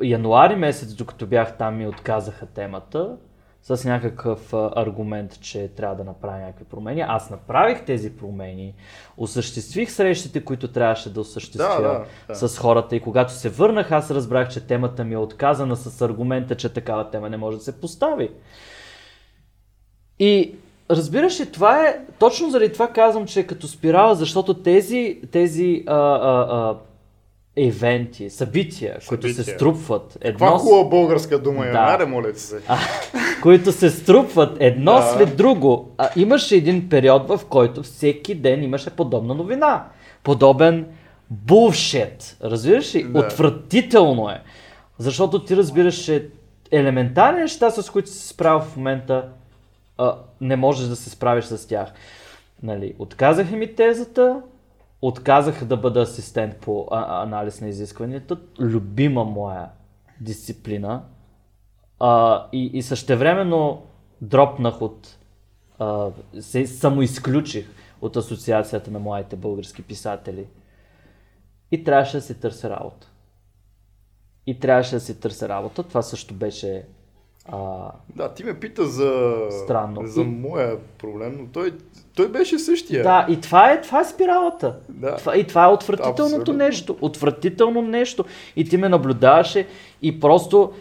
[0.03, 3.17] януари месец, докато бях там, ми отказаха темата
[3.63, 7.02] с някакъв аргумент, че трябва да направя някакви промени.
[7.02, 8.74] Аз направих тези промени,
[9.17, 12.47] осъществих срещите, които трябваше да осъществя Да, да, да.
[12.47, 16.56] с хората и когато се върнах, аз разбрах, че темата ми е отказана с аргумента,
[16.56, 18.30] че такава тема не може да се постави.
[20.19, 20.56] И
[20.91, 25.84] разбираш ли, това е, точно заради това казвам, че е като спирала, защото тези, тези
[25.88, 26.76] а, а, а,
[27.55, 29.55] евенти, събития, които се Събития.
[29.55, 31.97] струпват Каква едно, с- хубава българска дума е, Да.
[31.97, 32.07] да.
[32.07, 32.59] моля се.
[32.67, 32.77] а,
[33.41, 35.01] които се струпват едно Да.
[35.01, 35.91] след друго.
[35.97, 39.85] А, имаше един период, в който всеки ден имаше подобна новина.
[40.23, 40.85] Подобен
[41.29, 42.37] булшет.
[42.43, 43.03] Разбираш ли?
[43.03, 43.19] Да.
[43.19, 44.41] Отвратително е.
[44.97, 46.27] Защото ти разбираш, че
[46.71, 49.25] елементарни неща, с които си се справил в момента,
[49.97, 51.87] а, не можеш да се справиш с тях.
[52.63, 54.41] Нали, отказаха ми тезата,
[55.01, 59.69] отказах да бъда асистент по а, анализ на изискванията, любима моя
[60.21, 61.03] дисциплина.
[61.99, 63.83] А, и, и същевременно
[64.21, 65.17] дропнах от...
[65.79, 66.09] А,
[66.39, 67.69] се самоизключих
[68.01, 70.47] от Асоциацията на младите български писатели.
[71.71, 73.11] И трябваше да си търся работа.
[74.47, 75.83] И трябваше да си търся работа.
[75.83, 76.85] Това също беше...
[77.45, 77.58] А,
[78.15, 80.01] Да, ти ме пита за, Странно.
[80.06, 81.73] за И- моя проблем, но той,
[82.15, 83.04] той беше същия.
[83.04, 84.75] да, и това е, това е спиралата.
[84.89, 85.15] Да.
[85.15, 86.54] Това, и това е отвратителното Абсолютно.
[86.54, 86.97] нещо.
[87.01, 88.25] Отвратително нещо.
[88.56, 89.67] И ти ме наблюдаваше
[90.01, 90.71] и просто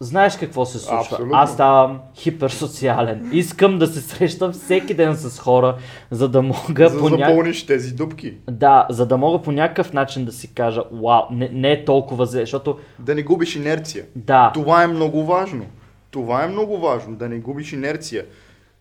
[0.00, 0.98] знаеш какво се случва.
[1.00, 1.36] Абсолютно.
[1.36, 3.30] Аз ставам хиперсоциален.
[3.32, 5.76] Искам да се срещам всеки ден с хора,
[6.10, 7.26] за да мога за по да ня...
[7.26, 8.34] запълниш тези дупки.
[8.50, 12.26] Да, за да мога по някакъв начин да си кажа, вау, не, не е толкова
[12.26, 14.04] зле, защото Да не губиш инерция.
[14.16, 15.66] да, Това е много важно.
[16.10, 18.24] Това е много важно, да не губиш инерция.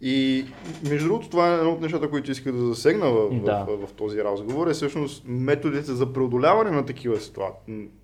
[0.01, 0.45] И
[0.89, 3.65] между другото, това е едно от нещата, които иска да засегна в, Да.
[3.67, 7.47] в, в, в този разговор, е всъщност методите за преодоляване на такива, ситуа...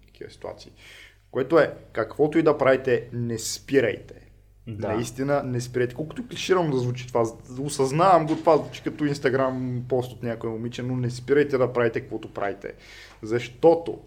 [0.06, 0.72] такива ситуации.
[1.32, 4.14] Което е, каквото и да правите, не спирайте.
[4.68, 4.88] Да.
[4.88, 5.96] Наистина не спирайте.
[5.96, 7.26] Колкото клиширано да звучи това,
[7.62, 12.02] осъзнавам го, това звучи като инстаграм пост от някой момиче, но не спирайте да правите
[12.02, 12.74] каквото правите.
[13.22, 14.00] Защото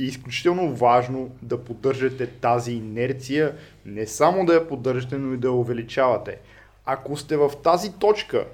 [0.00, 5.48] е изключително важно да поддържате тази инерция, не само да я поддържате, но и да
[5.48, 6.38] я увеличавате.
[6.84, 8.46] Ако сте в тази точка,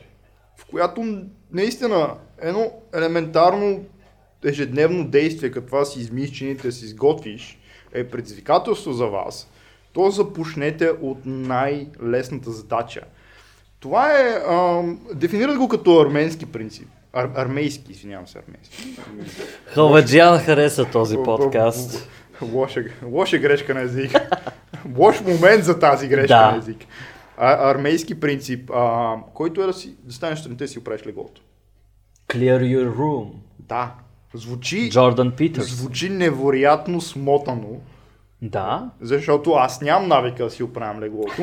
[0.56, 3.84] в която наистина едно елементарно
[4.44, 6.00] ежедневно действие, като това си
[6.62, 7.59] да си изготвиш,
[7.94, 9.48] е предизвикателство за вас,
[9.92, 13.00] то започнете от най-лесната задача.
[13.80, 16.88] Това е, ам, дефинират го като арменски принцип.
[17.12, 18.96] Ар, армейски, извинявам се, армейски.
[19.66, 22.08] Халваджиан хареса този подкаст.
[22.52, 24.12] Лоша, лоша грешка на език.
[24.96, 26.50] Лош момент за тази грешка Да.
[26.50, 26.78] на език.
[27.36, 31.42] А, армейски принцип, а, който е да, си, да станеш страните и си оправиш леглото.
[32.28, 33.30] Clear your room.
[33.58, 33.94] Да,
[34.34, 35.66] звучи, Джордан Питърс.
[35.70, 37.68] звучи невероятно смотано,
[38.42, 38.90] Да.
[39.00, 41.42] защото аз нямам навика да си оправям леглото.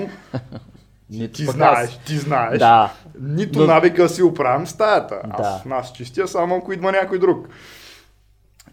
[1.10, 2.00] Нито Ти знаеш, аз.
[2.00, 2.60] ти знаеш.
[2.60, 2.94] Да.
[3.22, 5.22] Нито Но- навика си оправям стаята.
[5.28, 5.44] Да.
[5.44, 7.48] Аз, аз чистя само ако идва някой друг.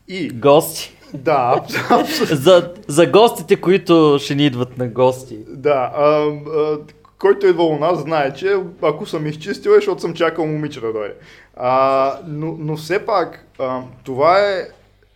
[0.09, 0.96] И, Гости.
[1.14, 1.62] да,
[2.33, 5.38] за, за гостите, които ще ни идват на гости.
[5.48, 5.92] да.
[5.96, 6.79] А, а,
[7.18, 10.92] който идвал у нас знае, че ако съм изчистил е, защото съм чакал момиче да
[10.92, 11.14] дойде.
[11.57, 14.68] А, но, но все пак, а, това е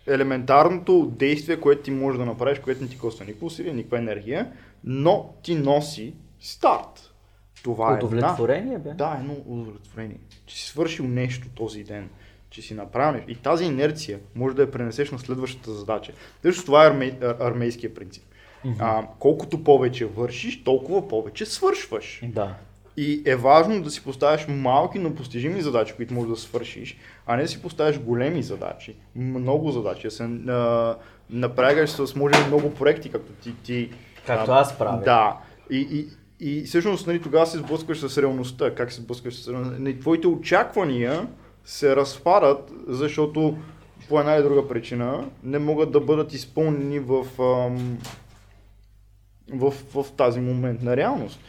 [0.07, 4.53] елементарното действие, което ти можеш да направиш, което не ти коства никакво усилие, никаква енергия,
[4.85, 7.15] но ти носи старт.
[7.63, 8.91] Това е една Удовлетворение, бе.
[8.91, 10.19] Да, едно удовлетворение.
[10.47, 12.09] Че си свършил нещо този ден,
[12.51, 13.31] че си направил нещо.
[13.31, 16.13] И тази инерция може да я пренесеш на следващата задача.
[16.43, 18.25] Също това е армей, ар- армейския принцип.
[18.79, 22.23] А, колкото повече вършиш, толкова повече свършваш.
[22.25, 22.55] Да.
[22.97, 27.37] И е важно да си поставяш малки, но постижими задачи, които можеш да свършиш, а
[27.37, 30.97] не да си поставяш големи задачи, много задачи, да се а,
[31.31, 33.91] напрягаш с може много проекти, както ти, ти
[34.29, 35.03] Както а, аз правя.
[35.05, 35.37] Да.
[35.71, 36.07] И, и,
[36.41, 38.75] и всъщност нали, тогава се сблъскваш с реалността.
[38.75, 39.77] Как се сблъскваш с реалността?
[39.79, 41.27] Нали, Твоите очаквания
[41.65, 43.57] се разпадат, защото
[44.09, 47.99] по една или друга причина не могат да бъдат изпълнени в, ам,
[49.51, 51.41] в, в тази момент на реалност.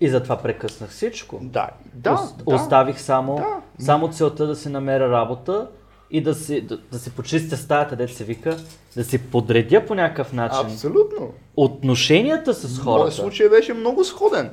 [0.00, 1.38] И затова прекъснах всичко.
[1.42, 2.54] Да, да, Ос- да.
[2.54, 3.84] Оставих само, Да.
[3.84, 5.68] само целта да си намеря работа
[6.10, 8.56] и да си, да, да си почистя стаята, дете се вика,
[8.96, 11.32] да си подредя по някакъв начин Абсолютно.
[11.56, 13.16] отношенията с Моят хората.
[13.16, 14.50] случай беше много сходен.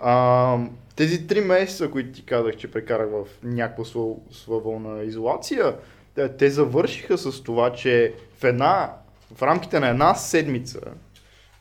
[0.00, 0.58] А,
[0.96, 5.74] тези три месеца, които ти казах, че прекарах в някаква сво- свободна изолация,
[6.14, 8.92] те, те завършиха с това, че в една,
[9.34, 10.80] в рамките на една седмица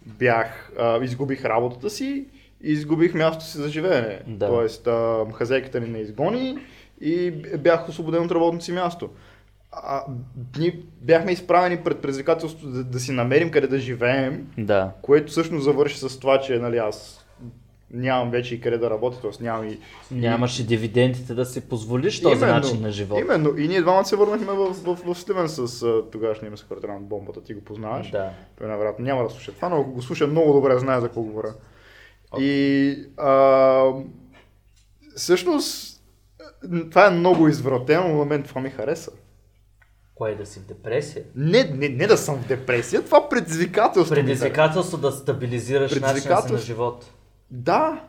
[0.06, 2.26] бях, а, изгубих работата си
[2.64, 4.20] и изгубих мястото си за живеене.
[4.28, 4.48] Да.
[4.48, 6.58] Тоест, а, хазяйката ни не изгони
[7.02, 9.10] и бях освободен от работното си място.
[9.72, 10.04] А,
[10.58, 14.92] ние бяхме изправени пред предизвикателството да, да си намерим къде да живеем, Да.
[15.02, 17.21] което всъщност завърши с това, че нали, аз
[17.94, 19.44] нямам вече и къде да работя, т.е.
[19.44, 19.80] нямам и...
[20.12, 23.20] Нямаш и дивидендите да си позволиш този Именно, начин на живот.
[23.20, 23.58] Именно.
[23.58, 27.54] И ние двамата се върнахме в, в, в Сливен с тогашния ми на бомбата, ти
[27.54, 28.12] го познаваш.
[28.12, 28.30] Да.
[28.58, 31.22] Той най-вероятно няма да слуша това, но ако го слуша много добре, знае за какво
[31.22, 31.54] говоря.
[32.40, 33.92] И а,
[35.16, 36.02] всъщност
[36.90, 39.12] това е много извратено, но на мен това ми хареса.
[40.16, 41.24] Кое да си в депресия?
[41.36, 44.16] Не, не, не да съм в депресия, това предизвикателство.
[44.16, 46.66] Предизвикателство да стабилизираш начина си на Предизвикателство.
[46.66, 47.12] живот.
[47.52, 48.04] Да.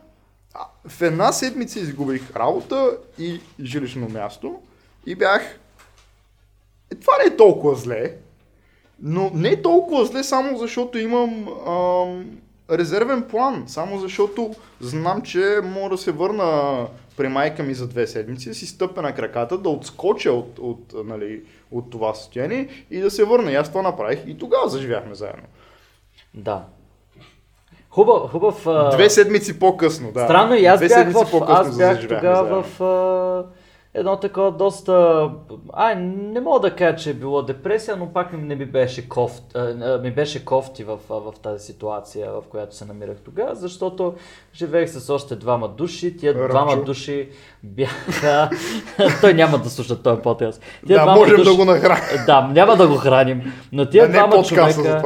[0.87, 4.61] В една седмица изгубих работа и жилищно място
[5.05, 5.59] и бях...
[6.91, 8.15] Е, това не е толкова зле,
[8.99, 12.39] но не е толкова зле само защото имам ам,
[12.71, 18.07] резервен план, само защото знам, че мога да се върна при майка ми за две
[18.07, 22.99] седмици, да си стъпя на краката, да отскоча от, от, нали, от това състояние и
[22.99, 23.51] да се върна.
[23.51, 25.43] И аз това направих и тогава заживяхме заедно.
[26.33, 26.65] Да.
[27.93, 28.67] Хубав, хубав.
[28.67, 30.23] а, Две седмици по-късно, да.
[30.23, 33.43] Странно и аз Две бях в, аз бях тогава в а,
[33.93, 35.29] едно такова доста,
[35.73, 39.45] ай, не мога да кажа, че е било депресия, но пак не ми беше кофти,
[40.01, 44.13] ми беше кофти в, а, в тази ситуация, в която се намирах тогава, защото
[44.55, 46.47] живеех с още двама души, тия Ръчо.
[46.47, 47.29] двама души
[47.63, 48.49] бяха,
[49.21, 50.61] той няма да слуша този подкаст.
[50.87, 52.25] Тия Да, можем души- да го нахраним.
[52.25, 55.03] Да, няма да го храним, но тия А не двама човека...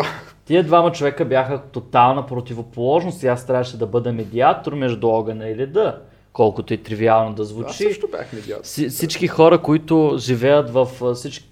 [0.48, 5.56] Тия двама човека бяха тотална противоположност и аз трябваше да бъда медиатор между огъня и
[5.56, 6.02] леда,
[6.34, 7.84] колкото и тривиално да Аз звучи.
[7.84, 8.64] също бях медиатор.
[8.64, 10.86] Си- Всички хора, които живеят в,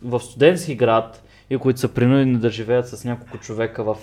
[0.03, 3.97] в студентски град и които са принудени да живеят с няколко човека в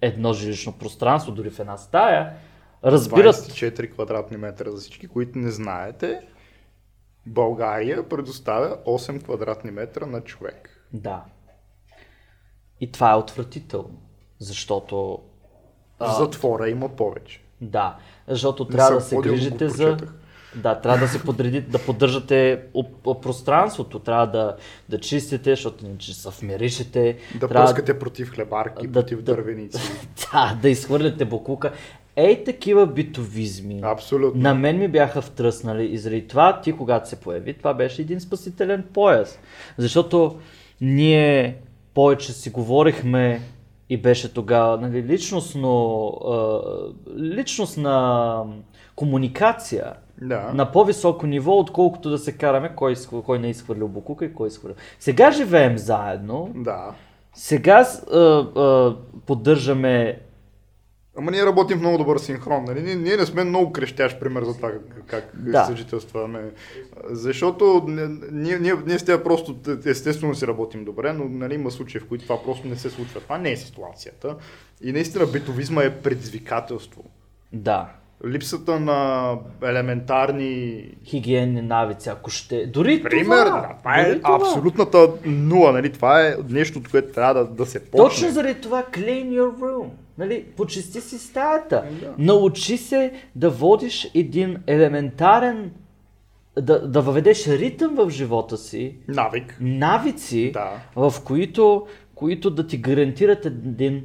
[0.00, 2.32] едно жилищно пространство, дори в една стая,
[2.84, 3.36] разбират.
[3.36, 6.20] 24 квадратни метра за всички, които не знаете.
[7.26, 10.86] България предоставя 8 квадратни метра на човек.
[10.92, 11.24] Да.
[12.80, 13.98] И това е отвратително,
[14.38, 15.18] защото
[16.00, 17.40] В затвора има повече.
[17.60, 17.96] Да,
[18.28, 19.96] защото Не трябва да се грижите за...
[20.56, 22.62] Да, трябва да се подредите, да поддържате
[23.22, 24.56] пространството, трябва да,
[24.88, 27.16] да чистите, защото иначе са вмиришете.
[27.34, 29.78] Да трябва пръскате против хлебарки, Да- против да- дървеници.
[30.32, 31.72] да, да изхвърляте бокука.
[32.16, 33.80] Ей такива битовизми.
[33.82, 34.40] Абсолютно.
[34.42, 38.20] На мен ми бяха втръснали и заради това ти, когато се появи, това беше един
[38.20, 39.38] спасителен пояс.
[39.78, 40.38] Защото
[40.80, 41.56] ние
[41.94, 43.40] повече си говорихме
[43.88, 46.60] и беше тогава нали, личностно, а,
[47.18, 48.44] личностна
[48.96, 50.50] комуникация Да.
[50.54, 52.94] на по-високо ниво, отколкото да се караме кой,
[53.26, 54.76] кой не е изхвърлил букука и кой е изхвърлил.
[55.00, 56.94] Сега живеем заедно, Да.
[57.34, 60.20] сега а, а, поддържаме
[61.18, 62.64] Ама ние работим в много добър синхрон.
[62.64, 62.82] Нали?
[62.82, 65.64] Ние, ние не сме много крещящ пример за това как, как Да.
[65.64, 66.40] съжителстваме.
[67.10, 67.84] Защото
[68.32, 69.56] ние, ние, ние с тях просто
[69.86, 73.20] естествено си работим добре, но нали, има случаи, в които това просто не се случва.
[73.20, 74.36] Това не е ситуацията.
[74.82, 77.04] И наистина битовизма е предизвикателство.
[77.52, 77.88] Да.
[78.26, 79.30] липсата на
[79.62, 82.66] елементарни Хигиенни навици, ако ще.
[82.66, 83.60] Дори Пример, това.
[83.60, 84.34] да, това е това.
[84.36, 85.92] абсолютната нула, нали?
[85.92, 87.98] Това е нещо, което трябва да, да се почне.
[88.08, 89.88] Точно заради това clean your room.
[90.18, 91.84] Нали, почисти си стаята.
[92.00, 92.14] Да.
[92.18, 95.72] Научи се да водиш един елементарен,
[96.56, 99.56] да, да въведеш ритъм в живота си, Навик.
[99.60, 100.72] навици, Да.
[100.96, 104.04] в които, които да ти гарантират един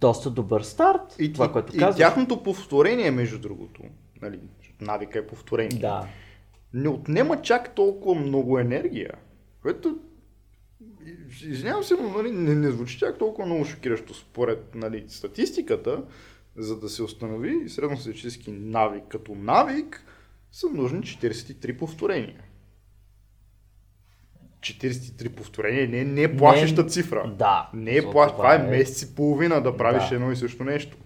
[0.00, 1.16] доста добър старт.
[1.18, 1.96] И, това, и, което и казваш.
[1.98, 3.82] тяхното повторение, между другото,
[4.22, 4.38] нали,
[4.80, 6.06] навика е повторение, Да.
[6.74, 9.10] не отнема чак толкова много енергия,
[9.62, 9.96] което
[11.42, 16.02] извинявам се, но нали, не, не звучи чак толкова много шокиращо според нали, статистиката,
[16.56, 20.04] за да се установи средностатистически навик като навик,
[20.52, 22.44] са нужни 43 повторения.
[24.60, 27.34] 43 повторения не, не е плашеща цифра.
[27.38, 27.70] Да.
[27.74, 30.14] Не е плащ, това е месец и половина да правиш Да.
[30.14, 30.96] едно и също нещо.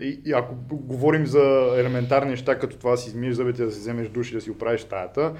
[0.00, 3.80] И, и ако говорим за елементарни неща, като това да си измиеш зъбите, да си
[3.80, 5.34] вземеш душ и да си оправиш стаята,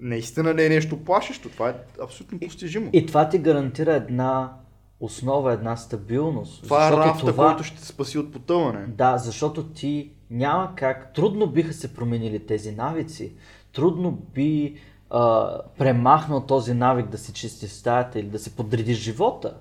[0.00, 1.48] наистина не е нещо плашещо.
[1.48, 2.90] Това е абсолютно постижимо.
[2.92, 4.52] И това ти гарантира една
[5.00, 6.62] основа, една стабилност.
[6.62, 8.86] това е рафта, това- който ще те спаси от потъване.
[8.86, 11.14] Да, защото ти няма как.
[11.14, 13.32] Трудно биха се променили тези навици.
[13.72, 14.74] Трудно би
[15.10, 19.54] а, премахнал този навик да си чистиш стаята или да си подредиш живота.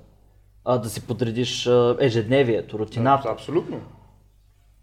[0.66, 3.30] А, да си подредиш а, ежедневието, рутината.
[3.30, 3.82] Абсолютно.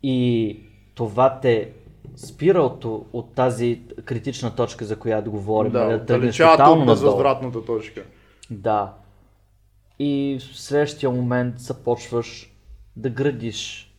[0.03, 0.61] И
[0.95, 1.71] това те
[2.17, 5.73] спира от, от тази критична точка, за която говорим.
[5.73, 8.03] нали, Да, да тръгнеш далечава тотално от безвъзвратната точка.
[8.51, 8.93] Да.
[9.99, 12.53] И в следващия момент започваш
[12.97, 13.93] да градиш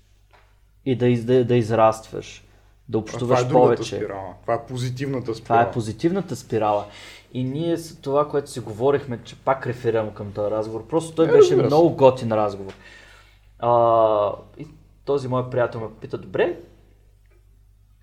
[0.85, 2.43] и да, из, да, да израстваш,
[2.89, 3.95] да Това общуваш е другата повече.
[3.95, 4.33] спирала.
[4.41, 5.59] Това е позитивната спирала.
[5.61, 6.85] Това е позитивната спирала.
[7.33, 11.27] И ние с това, което си говорихме, че пак реферирам към този разговор, просто той
[11.27, 12.73] Е, беше много готин разговор.
[13.59, 14.67] А, и
[15.05, 16.59] този мой приятел ме пита, добре,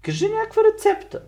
[0.05, 1.20] кажи някаква рецепта.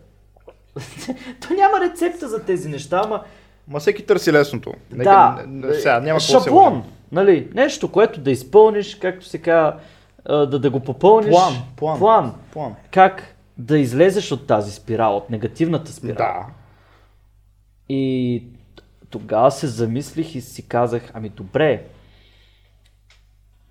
[1.41, 3.25] То няма рецепта за тези неща, ама
[3.69, 4.75] Ма всеки търси лесното.
[4.91, 9.81] Нека, да, не- не- сега, няма шаблон, нали, нещо, което да изпълниш, както се казва,
[10.29, 11.31] да, да го попълниш.
[11.31, 11.99] План, план.
[11.99, 12.35] план.
[12.53, 12.75] План.
[12.91, 16.17] Как да излезеш от тази спирала, от негативната спирала.
[16.17, 16.47] Да.
[17.89, 18.45] И
[19.11, 21.85] тогава се замислих и си казах, ами добре,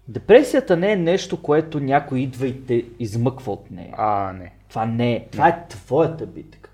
[0.08, 3.94] депресията не е нещо, което някой идва и те измъква от нея.
[3.98, 4.55] А, не.
[4.70, 5.28] Това не е.
[5.32, 6.70] Това е твоята битка.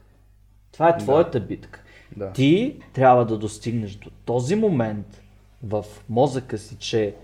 [0.72, 1.84] Това е твоята битка.
[2.18, 2.32] Да.
[2.32, 5.24] Ти трябва да достигнеш до този момент
[5.64, 7.16] в мозъка си, че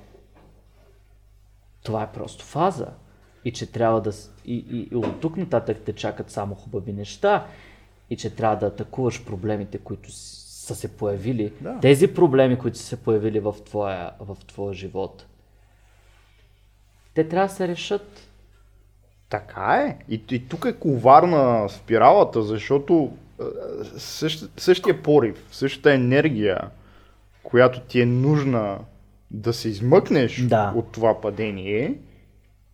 [1.83, 2.87] това е просто фаза.
[3.45, 4.11] И че трябва да...
[4.45, 7.47] И, и, и от тук нататък те чакат само хубави неща.
[8.09, 11.53] И че трябва да атакуваш проблемите, които са се появили.
[11.61, 11.79] Да.
[11.79, 15.25] Тези проблеми, които са се появили в твоя, в твоя живот.
[17.13, 18.26] Те трябва да се решат.
[19.29, 19.97] Така е.
[20.09, 23.43] И, и тук е коварна спиралата, защото е,
[23.97, 26.61] същ, същия порив, същата енергия,
[27.43, 28.77] която ти е нужна
[29.31, 30.73] да се измъкнеш Да.
[30.75, 31.93] от това падение,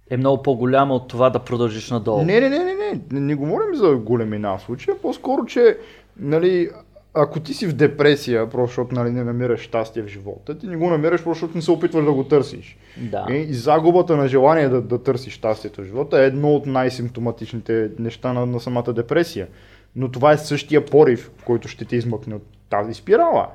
[0.09, 2.23] Е много по-голяма от това да продължиш надолу.
[2.23, 5.77] Не, не, не, не, не, не, не говорим за големина в случая, по-скоро, че,
[6.17, 6.69] нали,
[7.13, 10.77] ако ти си в депресия, просто защото нали, не намираш щастие в живота, ти не
[10.77, 12.77] го намираш, просто защото не се опитваш да го търсиш.
[12.97, 13.25] Да.
[13.29, 17.89] Е, И загубата на желание да, да търсиш щастието в живота е едно от най-симптоматичните
[17.99, 19.47] неща на, на самата депресия.
[19.95, 23.47] Но това е същия порив, който ще те измъкне от тази спирала.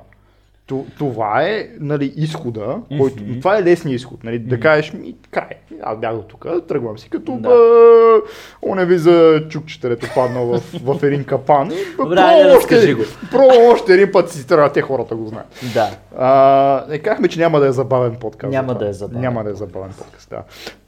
[0.97, 4.23] Това е нали, изхода, който, това е лесният изход.
[4.23, 5.49] Нали, Да кажеш ми, край,
[5.81, 7.49] аз бях до тук, тръгвам си, като Да.
[7.49, 8.21] да.
[8.61, 11.71] оневи за чукчета, дето паднал в, в един капан.
[11.97, 12.19] Добре,
[12.57, 13.03] още го.
[13.31, 15.47] Пробвам още един път си трябва, те хората го знаят.
[15.73, 15.89] Да.
[16.17, 18.51] А, не казахме, че няма да е забавен подкаст.
[18.51, 20.43] Няма да е забавен Няма да е забавен подкаст, да.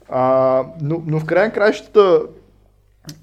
[0.08, 2.22] А, но, но в края на краищата,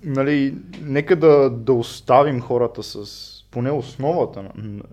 [0.03, 3.05] нали, нека да, да оставим хората с
[3.51, 4.49] поне основата на,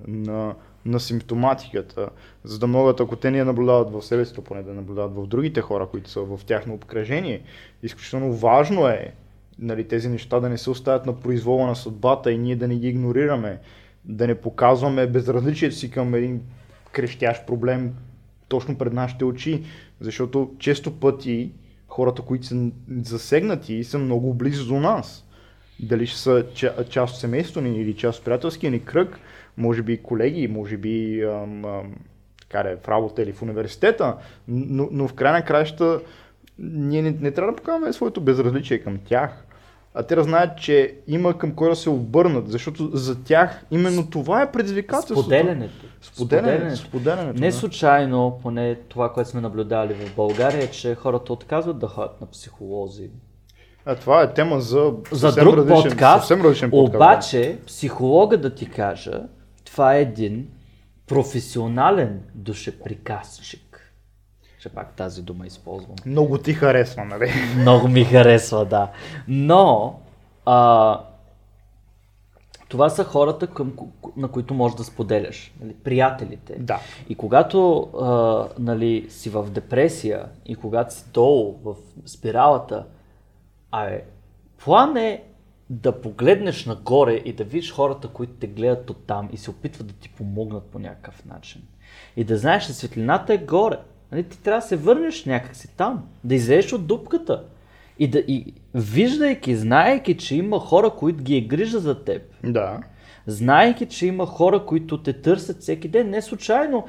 [0.09, 0.55] на,
[0.87, 2.09] на симптоматиката,
[2.45, 5.15] за да могат, ако те не я наблюдават в себе си, то поне да наблюдават
[5.15, 7.43] в другите хора, които са в тяхно обкръжение.
[7.83, 9.13] Изключително важно е
[9.59, 12.77] нали, тези неща да не се оставят на произвола на съдбата и ние да не
[12.77, 13.59] ги игнорираме,
[14.05, 16.43] да не показваме безразличието си към един
[16.93, 17.95] крещящ проблем
[18.49, 19.63] точно пред нашите очи,
[20.01, 21.53] защото често пъти
[21.89, 22.71] хората, които са
[23.03, 25.25] засегнати, са много близо до нас.
[25.81, 29.21] Дали ще са ча- част от семейството ни или част от приятелския ни кръг,
[29.57, 31.95] може би колеги, може би ам, ам,
[32.41, 34.17] така да е, в работа или в университета,
[34.49, 36.01] но, но в край на краища
[36.59, 39.47] ние не, не трябва да показваме своето безразличие към тях,
[39.99, 44.11] а те да знаят, че има към кой да се обърнат, защото за тях именно
[44.11, 45.21] това е предизвикателството.
[45.21, 45.87] Споделянето.
[46.03, 46.77] Споделянето.
[46.77, 47.41] Споделянето.
[47.41, 52.21] Не случайно, поне това, което сме наблюдали в България, е, че хората отказват да ходят
[52.21, 53.11] на психолози.
[53.85, 56.97] А това е тема за, За друг различен, подкаст, съвсем различен подкаст.
[56.97, 59.23] Обаче, психолога да ти кажа,
[59.67, 60.49] това е един
[61.07, 63.93] професионален душеприказчик.
[64.59, 65.97] Ще пак тази дума използвам.
[66.07, 67.31] Много ти харесва, нали?
[67.57, 68.91] Много ми харесва, да.
[69.29, 70.01] Но,
[70.47, 71.01] а,
[72.69, 73.73] това са хората, към,
[74.17, 75.55] на които можеш да споделяш.
[75.61, 75.75] Нали?
[75.75, 76.57] Приятелите.
[76.59, 76.81] Да.
[77.09, 81.75] И когато а, нали, си в депресия и когато си долу в
[82.07, 82.85] спиралата,
[83.71, 84.05] абе,
[84.65, 85.23] план е
[85.71, 89.87] да погледнеш нагоре и да видиш хората, които те гледат от там и се опитват
[89.87, 91.63] да ти помогнат по някакъв начин.
[92.17, 93.77] И да знаеш, че светлината е горе.
[94.13, 97.45] Нали, ти трябва да се върнеш някакси там, да излезеш от дупката.
[97.99, 102.81] И, да, и виждайки, знаейки, че има хора, които ги е грижа за теб, Да.
[103.27, 106.87] знаейки, че има хора, които те търсят всеки ден, не случайно,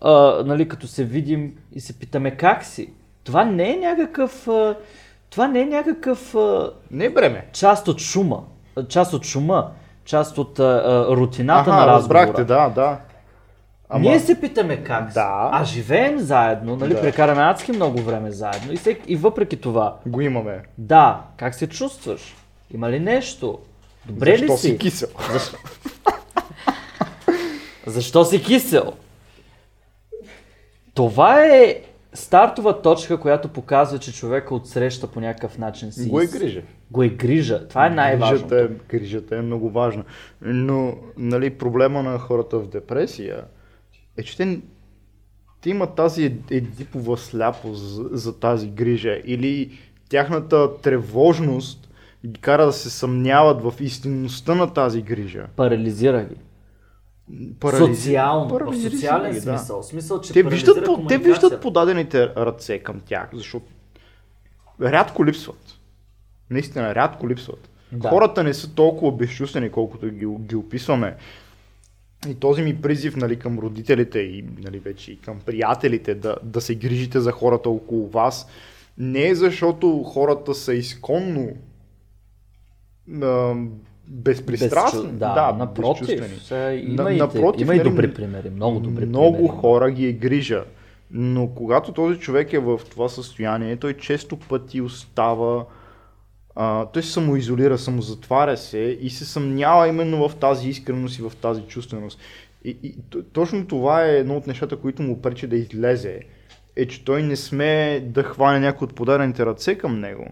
[0.00, 2.92] а, нали, като се видим и се питаме как си.
[3.24, 4.76] Това не е някакъв, а,
[5.32, 6.34] това не е някакъв
[6.90, 7.46] Не бреме.
[7.52, 8.42] част от шума,
[8.88, 9.70] част от шума,
[10.04, 12.18] част от а, рутината Аха, на разговора.
[12.20, 12.98] разбрахте, да, да.
[13.88, 15.50] Ама, Ние се питаме как Да.
[15.52, 17.00] а живеем заедно, нали, Да.
[17.00, 20.62] прекараме адски много време заедно и, всеки, и въпреки това, го имаме.
[20.78, 22.34] да, как се чувстваш?
[22.70, 23.58] Има ли нещо?
[24.06, 24.68] Добре Защо ли си?
[24.68, 25.08] си кисел?
[25.32, 25.56] Защо?
[27.86, 28.92] Защо си кисел?
[30.94, 31.80] Това е
[32.14, 36.08] стартова точка, която показва, че човека отсреща по някакъв начин си.
[36.08, 36.62] Го е грижа.
[36.90, 37.68] Го е грижа.
[37.68, 38.48] Това е най-важното.
[38.48, 40.04] Грижата е, грижата е много важна.
[40.42, 43.44] Но нали, проблема на хората в депресия
[44.16, 44.60] е, че те,
[45.60, 51.88] те имат тази ед- едипова сляпост за, за тази грижа или тяхната тревожност
[52.26, 55.46] ги кара да се съмняват в истинността на тази грижа.
[55.56, 56.36] Парализира ги.
[57.30, 59.40] Парализи- Социално, в парализира социален да.
[59.40, 59.82] смисъл.
[59.82, 63.66] В смисъл, че Те виждат, те виждат подадените ръце към тях, защото
[64.82, 65.78] рядко липсват.
[66.50, 67.68] Наистина, рядко липсват.
[67.92, 68.08] Да.
[68.08, 71.16] Хората не са толкова безчувствени, колкото ги, ги описваме.
[72.28, 76.60] И този ми призив нали, към родителите и нали, вече и към приятелите да, да
[76.60, 78.46] се грижите за хората около вас,
[78.98, 81.48] не е защото хората са изконно
[84.12, 85.00] безпристрастни.
[85.00, 86.00] Безчу- Да, напротив.
[86.00, 86.40] безчувствени.
[86.40, 88.50] Са, има, На- и, напротив, има и добри примери.
[88.50, 89.48] Много добри много примери.
[89.50, 90.64] хора ги е грижа.
[91.10, 95.64] Но когато този човек е в това състояние, той често пъти остава,
[96.54, 101.32] а, той се самоизолира, самозатваря се и се съмнява именно в тази искреност и в
[101.36, 102.18] тази чувственост.
[102.64, 102.94] И, и
[103.32, 106.20] точно това е едно от нещата, които му пречи да излезе,
[106.76, 110.26] е, че той не сме да хване някой от подарените ръце към него.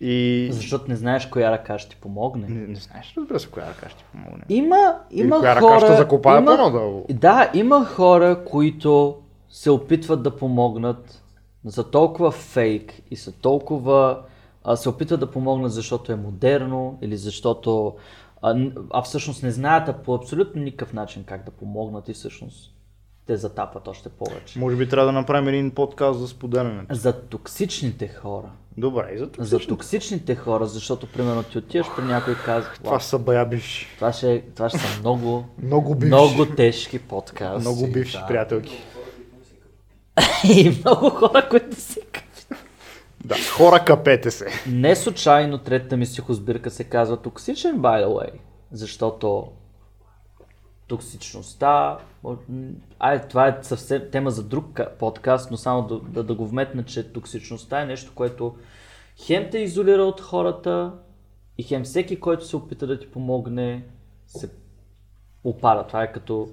[0.00, 2.46] И Защото не знаеш коя ръка ще ти помогне.
[2.48, 4.44] не, не знаеш, разбира се, коя ръка ще ти помогне.
[4.48, 5.74] Има, Или има коя хора...
[5.74, 7.04] ръка ще закопае има, по-надолу.
[7.10, 9.16] Да, има хора, които
[9.48, 11.22] се опитват да помогнат
[11.64, 14.22] за толкова фейк и са толкова...
[14.64, 17.94] А, се опитват да помогнат, защото е модерно или защото...
[18.42, 22.74] А, а всъщност не знаят а по абсолютно никакъв начин как да помогнат и всъщност
[23.30, 24.58] те затапват още повече.
[24.58, 26.94] Може би трябва да направим един подкаст за споделянето.
[26.94, 28.50] За токсичните хора.
[28.76, 29.68] Добре, и за За токсичните.
[29.68, 33.86] токсичните хора, защото примерно ти отиваш при някой и казва, Това са бая бивши.
[33.96, 36.06] това, ще, това ще са много, Много бивши.
[36.06, 37.60] много тежки подкасти.
[37.60, 38.26] Много бивши да.
[38.26, 38.82] приятелки.
[40.44, 41.66] И много хора, които
[42.12, 42.64] казват.
[43.24, 44.46] Да, хора капете се.
[44.66, 48.30] Не случайно третата ми стихосбирка се казва токсичен, by the way,
[48.72, 49.46] защото
[50.90, 51.98] токсичността,
[52.98, 56.46] ай, това е съвсем тема за друг ка- подкаст, но само да, да, да го
[56.46, 58.56] вметна, че токсичността е нещо, което
[59.16, 60.92] хем те изолира от хората
[61.58, 63.84] и хем всеки, който се опита да ти помогне,
[64.26, 64.50] се
[65.44, 65.86] опара.
[65.86, 66.48] Това е като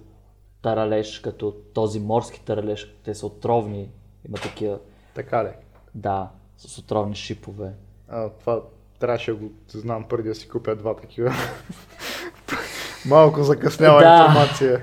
[0.61, 3.89] таралеж, като този морски таралеж, те са отровни,
[4.27, 4.79] има такива,
[5.15, 5.49] Така ли?
[5.95, 7.73] да, с отровни шипове.
[8.07, 8.61] А, това
[8.99, 11.31] трябваше да го знам преди да си купя два такива.
[13.05, 14.25] Малко закъснява Да.
[14.27, 14.81] информация.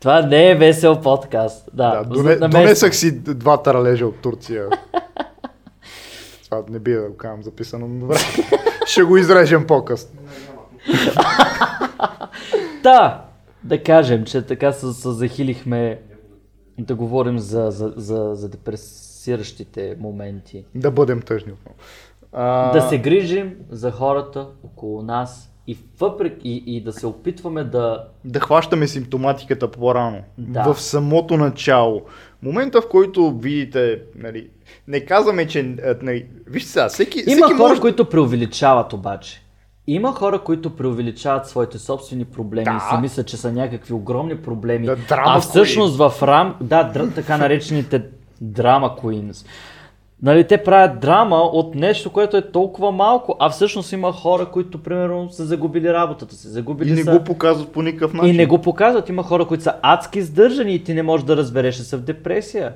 [0.00, 1.70] Това не е весел подкаст.
[1.72, 4.66] Да, Да, доне, донесах си два таралежа от Турция.
[6.44, 8.16] Това не бива да го казвам записано, но добре.
[8.86, 10.20] Ще го изрежем по-късно.
[12.82, 13.24] Да,
[13.64, 16.00] да кажем, че така се, се захилихме
[16.78, 20.64] да говорим за, за, за, за депресиращите моменти.
[20.74, 21.76] Да бъдем тъжни отново.
[22.32, 27.64] А, Да се грижим за хората около нас и, въпреки, и, и да се опитваме
[27.64, 28.04] да...
[28.24, 30.18] да хващаме симптоматиката по-рано.
[30.38, 30.72] Да.
[30.72, 32.02] В самото начало.
[32.42, 34.48] Момента, в който видите, нали,
[34.88, 37.80] не казваме, че, нали, вижте сега, всеки, Има всеки хора, може...
[37.80, 39.42] които преувеличават обаче.
[39.86, 42.76] Има хора, които преувеличават своите собствени проблеми Да.
[42.76, 44.86] и си мислят, че са някакви огромни проблеми.
[44.86, 46.54] Да, драма а всъщност в рам...
[46.60, 47.10] Да, дра...
[47.10, 48.02] така наречените
[48.40, 49.46] драма queens.
[50.22, 54.82] Нали, те правят драма от нещо, което е толкова малко, а всъщност има хора, които
[54.82, 56.48] примерно са загубили работата си.
[56.48, 57.18] Загубили И не са...
[57.18, 58.34] го показват по никакъв начин.
[58.34, 59.08] И не го показват.
[59.08, 62.00] Има хора, които са адски сдържани и ти не можеш да разбереш, че са в
[62.00, 62.72] депресия.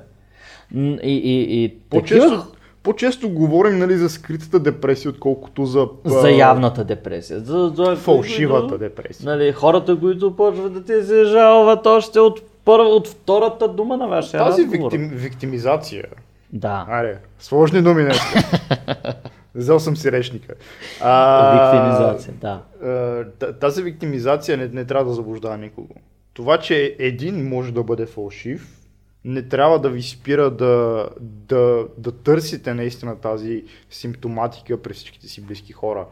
[0.75, 2.45] И, и, и По-често, такива-
[2.83, 7.39] по-често говорим нали, за скритата депресия, отколкото за, за явната депресия.
[7.39, 9.25] За, за, фалшивата депресия.
[9.25, 14.07] Нали, хората, които почват да ти се жалват още от, първа, от втората дума на
[14.07, 14.91] вашия Тази разговор.
[14.91, 16.03] виктим, виктимизация.
[16.53, 16.85] Да.
[16.89, 18.19] Аре, сложни думи днес.
[19.55, 20.53] Взел съм си речника.
[21.01, 23.53] А, Виктимизация, да.
[23.59, 25.95] тази виктимизация не, не трябва да заблуждава никого.
[26.33, 28.83] Това, че един може да бъде фалшив,
[29.25, 35.45] не трябва да ви спира да, да, да търсите наистина тази симптоматика при всичките си
[35.45, 36.05] близки хора.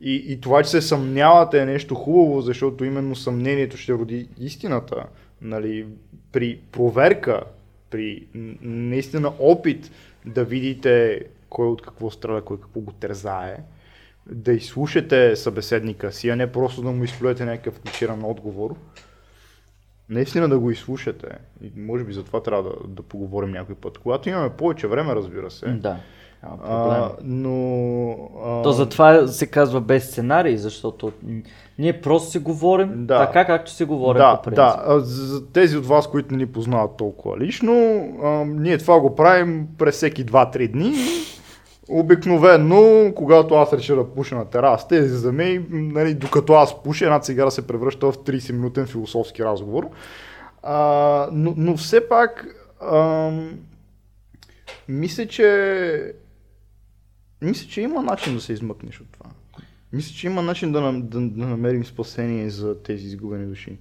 [0.00, 5.04] И, и това, че се съмнявате е нещо хубаво, защото именно съмнението ще роди истината.
[5.40, 5.86] Нали,
[6.32, 7.40] при проверка,
[7.94, 8.26] при
[8.62, 9.90] наистина опит
[10.26, 13.56] да видите кой от какво страда, кой какво го тързае,
[14.26, 18.76] да изслушате събеседника си, а не просто да му изплюете някакъв клиширан отговор.
[20.08, 21.28] Наистина да го изслушате.
[21.62, 23.98] И може би за това трябва да, да поговорим някой път.
[23.98, 25.66] Когато имаме повече време, разбира се.
[25.66, 26.00] Да.
[26.44, 27.02] Няма проблем.
[27.02, 28.10] А, но...
[28.44, 31.12] А, То затова се казва без сценарий, защото
[31.78, 33.26] ние просто си говорим Да.
[33.26, 34.56] така, както си говорим да, по принцип.
[34.56, 37.72] да, а за за тези от вас, които не ни познават толкова лично,
[38.22, 40.94] а, ние това го правим през всеки 2-3 дни.
[41.88, 47.20] Обикновено, когато аз реша да пуша на терасата, излизаме и нали, докато аз пуша, една
[47.20, 49.88] цигара се превръща в 30-минутен философски разговор.
[50.62, 52.46] А, но, но все пак,
[52.92, 53.50] ам,
[54.88, 56.12] мисля, че
[57.44, 59.30] мисля, че има начин да се измъкнеш от това.
[59.92, 63.78] Мисля, че има начин да, да, да намерим спасение за тези изгубени души.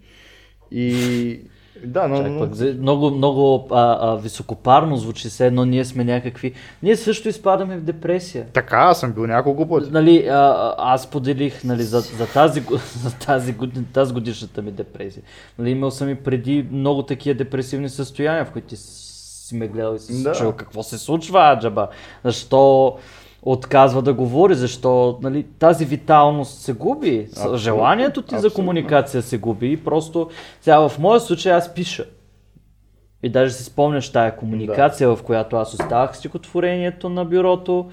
[0.72, 1.40] И
[1.86, 6.54] да, но, Чак пък, много, много а, а, високопарно звучи се, но ние сме някакви...
[6.84, 8.46] Ние също изпадаме в депресия.
[8.54, 9.92] така, аз съм бил няколко пъти.
[9.92, 12.64] Нали, а, аз поделих нали, за, за, тази,
[13.04, 15.24] за тази, година, тази годишната ми депресия.
[15.60, 20.00] Нали, имал съм и преди много такива депресивни състояния, в които си ме гледал и
[20.00, 20.30] си Да.
[20.30, 20.36] да.
[20.36, 21.88] чул какво се случва, Аджаба.
[22.24, 22.98] Защо
[23.46, 28.56] отказва да говори, защо нали, тази виталност се губи, Абсолютно, желанието ти за абсолютно.
[28.56, 30.30] комуникация се губи и просто
[30.62, 32.06] сега в моя случай аз пиша.
[33.24, 37.90] И даже си спомняш тая комуникация, в която аз оставах стихотворението на бюрото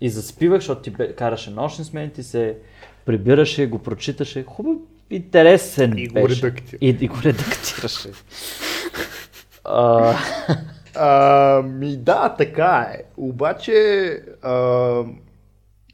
[0.00, 2.56] и заспивах, защото ти бе- караше нощни смени, ти се
[3.04, 4.44] прибираше, го прочиташе.
[4.44, 4.76] Хубав,
[5.10, 6.42] интересен И го беше.
[6.42, 6.78] редактира.
[6.80, 8.08] И, и го редактираше.
[9.64, 10.14] а,
[11.62, 13.02] Ми да, така е.
[13.16, 13.72] Обаче,
[14.42, 15.04] а,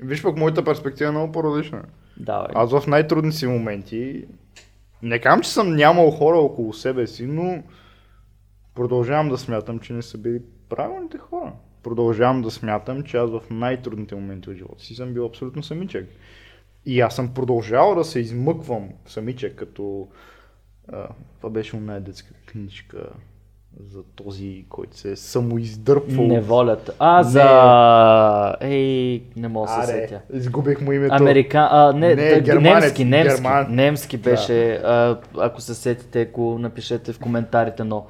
[0.00, 1.82] виж пък моята перспектива е много по-различна.
[2.16, 2.48] давай.
[2.54, 4.24] Аз в най-трудни си моменти,
[5.02, 7.62] не казвам, че съм нямал хора около себе си, но
[8.74, 11.52] продължавам да смятам, че не са били правилните хора.
[11.82, 16.08] Продължавам да смятам, че аз в най-трудните моменти от живота си съм бил абсолютно самичък.
[16.86, 20.08] И аз съм продължавал да се измъквам самичък, като
[20.92, 23.10] а, това беше една детска книжка
[23.86, 26.26] за този, който се е самоиздърпвал.
[26.26, 26.92] Неволята.
[26.98, 28.56] А, за...
[28.60, 30.20] Ей, не мога да се сетя.
[30.34, 31.14] изгубих му името.
[31.14, 31.68] Америка...
[31.70, 33.66] А, не, Не, германец, немски, немски, герман.
[33.70, 38.06] немски беше, а, ако се сетите, ако напишете в коментарите, но...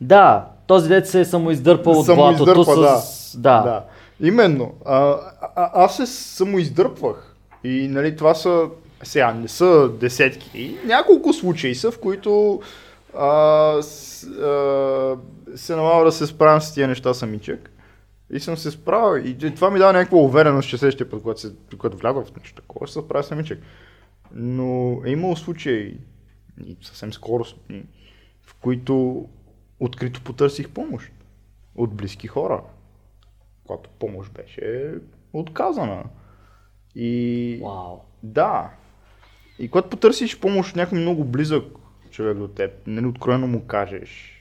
[0.00, 3.36] Да, този дет се е самоиздърпал от блатото с...
[3.36, 3.62] да.
[3.62, 3.62] Да.
[3.62, 3.84] да.
[4.28, 4.72] Именно.
[4.84, 5.16] А,
[5.56, 7.36] а, аз се самоиздърпвах.
[7.64, 8.62] И нали, това са,
[9.02, 12.60] сега не са десетки, няколко случаи са, в които
[13.18, 15.16] а, с, а,
[15.56, 17.70] се налага да се справям с тия неща самичък.
[18.30, 19.24] И съм се справил.
[19.24, 22.62] И това ми дава някаква увереност, че следващия път, когато, се, когато вляза в нещо
[22.62, 23.58] такова, ще се справя самичък.
[24.34, 25.98] Но е имало случаи,
[26.66, 27.84] и съвсем скоростни,
[28.46, 29.26] в които
[29.80, 31.12] открито потърсих помощ
[31.74, 32.62] от близки хора,
[33.66, 34.94] когато помощ беше
[35.32, 36.04] отказана.
[36.94, 37.98] И Вау.
[38.22, 38.70] да,
[39.58, 41.64] и когато потърсиш помощ от някой много близък
[42.12, 44.38] човек до теб, нали, откровено му кажеш,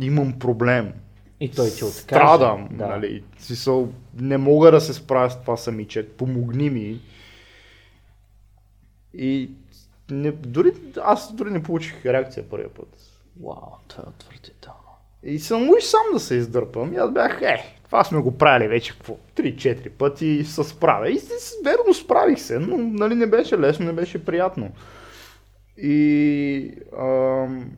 [0.00, 0.92] имам проблем,
[1.40, 1.92] И той ти откаже.
[2.02, 2.86] страдам, Да.
[2.86, 7.00] нали, смисъл, не мога да се справя с това самичък, помогни ми.
[9.14, 9.50] И
[10.10, 12.88] не, дори, аз дори не получих реакция първия път.
[13.42, 13.56] Вау,
[13.88, 14.78] това е отвратително.
[15.22, 16.92] И съм му и сам да се издърпам.
[16.94, 21.10] И аз бях, е, това сме го правили вече какво, 3-4 пъти и се справя.
[21.10, 21.20] И
[21.64, 24.70] верно справих се, но нали, не беше лесно, не беше приятно.
[25.76, 27.70] И ам,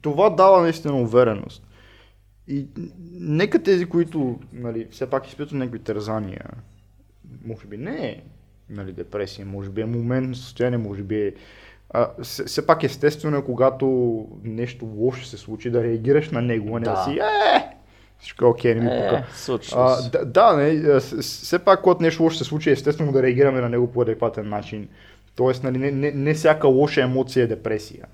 [0.00, 1.66] това дава наистина увереност.
[2.48, 2.66] И
[3.12, 6.44] нека тези, които нали, все пак изпитват някакви тързания,
[7.44, 8.22] може би не е
[8.70, 11.32] нали, депресия, може би е моментно състояние, може би е
[11.90, 16.76] а, все, все пак естествено е, когато нещо лошо се случи, да реагираш на него,
[16.76, 17.04] а не да, Да.
[17.04, 17.76] си е,
[18.18, 19.16] Всичко е окей, не ми пука.
[19.16, 23.12] Е, случва А, да, да, не, а, все пак, когато нещо лошо се случи, естествено
[23.12, 24.88] да реагираме на него по адекватен начин.
[25.36, 28.06] Тоест, нали, не, не, не всяка лоша емоция е депресия.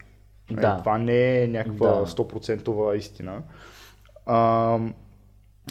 [0.51, 0.77] Нали, Да.
[0.79, 2.07] Това не е някаква Да.
[2.07, 3.43] 100% истина.
[4.27, 4.79] А,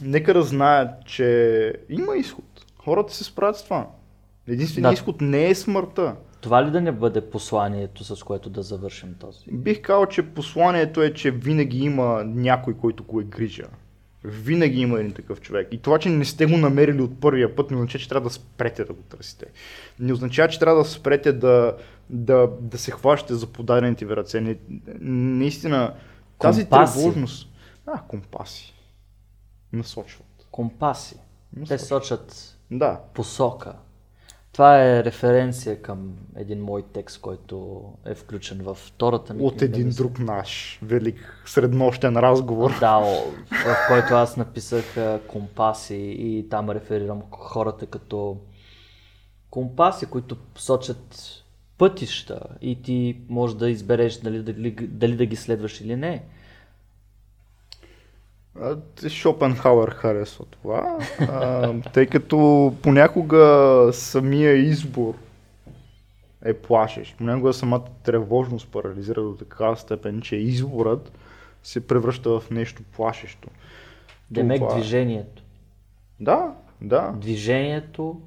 [0.02, 2.46] нека да знаят, че има изход.
[2.78, 3.88] Хората се справят с това.
[4.48, 4.94] Единственият Да.
[4.94, 6.16] изход не е смъртта.
[6.42, 9.46] Това ли да не бъде посланието, с което да завършим този?
[9.52, 13.68] Бих казал, че посланието е, че винаги има някой, който го е грижа.
[14.24, 15.68] Винаги има един такъв човек.
[15.72, 18.34] И това, че не сте го намерили от първия път, не означава, че трябва да
[18.34, 19.46] спрете да го търсите.
[20.00, 21.78] Не означава, че трябва да спрете да,
[22.10, 24.42] да, да се хващате за подадените ви ръце.
[24.42, 24.58] Не,
[25.02, 25.94] наистина,
[26.40, 26.94] тази Компаси.
[26.96, 27.50] тревожност...
[27.86, 28.74] А, компаси.
[29.74, 30.48] Насочват.
[30.52, 31.16] Компаси.
[31.16, 31.88] Те Насочват.
[31.88, 33.00] сочат Да.
[33.14, 33.74] посока.
[34.58, 39.66] Това е референция към един мой текст, който е включен във втората ми От книга,
[39.66, 40.04] един мисля.
[40.04, 42.80] друг наш велик среднощен разговор.
[42.80, 43.00] Да,
[43.52, 44.96] в който аз написах
[45.28, 48.38] компаси и там реферирам хората като
[49.50, 51.18] компаси, които сочат
[51.78, 56.24] пътища и ти можеш да избереш дали, дали, дали да ги следваш или не.
[59.08, 65.16] Шопенхауер харесва това, а, тъй като понякога самия избор
[66.46, 67.18] е плашещ.
[67.18, 71.12] Понякога самата тревожност парализира до такава степен, че изборът
[71.64, 73.50] се превръща в нещо плашещо.
[74.32, 74.80] Демек Това е.
[74.80, 75.44] движението.
[76.20, 78.22] Да, да, Движението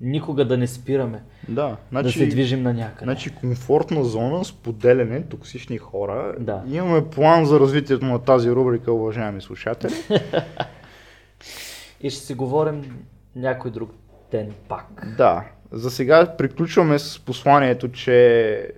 [0.00, 1.22] никога да не спираме.
[1.48, 1.76] да.
[1.92, 3.04] да се движим на някъде.
[3.04, 6.34] Значи комфортна зона, споделяне, токсични хора.
[6.40, 6.62] Да.
[6.70, 9.94] Имаме план за развитието на тази рубрика, уважаеми слушатели.
[12.00, 13.04] И ще си говорим
[13.36, 13.90] някой друг
[14.30, 15.06] ден пак.
[15.16, 18.70] Да, за сега приключваме с посланието, че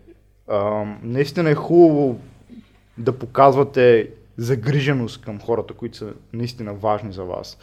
[0.49, 2.21] а, наистина е хубаво
[2.99, 7.59] да показвате загриженост към хората, които са наистина важни за вас.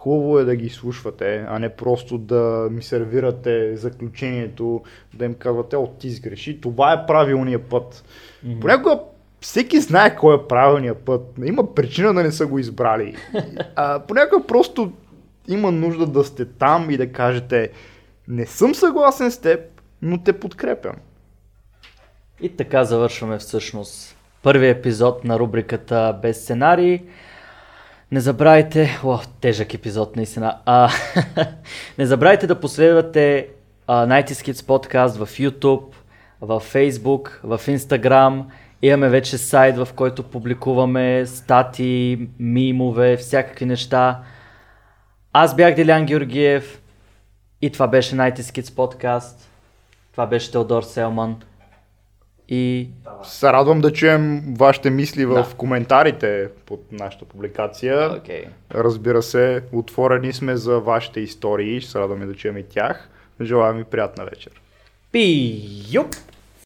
[0.00, 4.82] Хубаво е да ги слушвате, а не просто да ми сервирате заключението,
[5.14, 8.04] да им казвате, о, ти сгреши, това е правилният път.
[8.44, 8.60] Мгм.
[8.60, 9.00] Понякога
[9.40, 11.22] всеки знае кой е правилният път.
[11.44, 13.16] Има причина да не са го избрали.
[13.76, 14.92] А, понякога просто
[15.48, 17.70] има нужда да сте там и да кажете
[18.28, 19.60] не съм съгласен с теб,
[20.02, 20.96] но те подкрепям.
[22.40, 27.00] И така завършваме всъщност първият епизод на рубриката Без сценарий.
[28.12, 30.58] Не забравяйте, о, тежък епизод наистина.
[30.64, 30.90] А,
[31.98, 33.48] не забравяйте да последвате
[33.86, 35.94] а, 90 Kids Podcast в YouTube,
[36.40, 38.44] в Facebook, в Instagram.
[38.82, 44.22] Имаме вече сайт, в който публикуваме стати, мимове, всякакви неща.
[45.32, 46.82] Аз бях Делян Георгиев
[47.62, 49.36] и това беше 90 Kids Podcast.
[50.12, 51.36] Това беше Теодор Селман.
[52.50, 52.88] И
[53.22, 55.46] Се радвам да чуем вашите мисли в Да.
[55.56, 58.16] коментарите под нашата публикация.
[58.16, 58.44] Окей.
[58.74, 61.80] Разбира се, отворени сме за вашите истории.
[61.80, 63.08] Ще се радваме да чуем и тях.
[63.40, 64.52] Желаем ви приятна вечер.
[65.12, 66.06] Пиюп!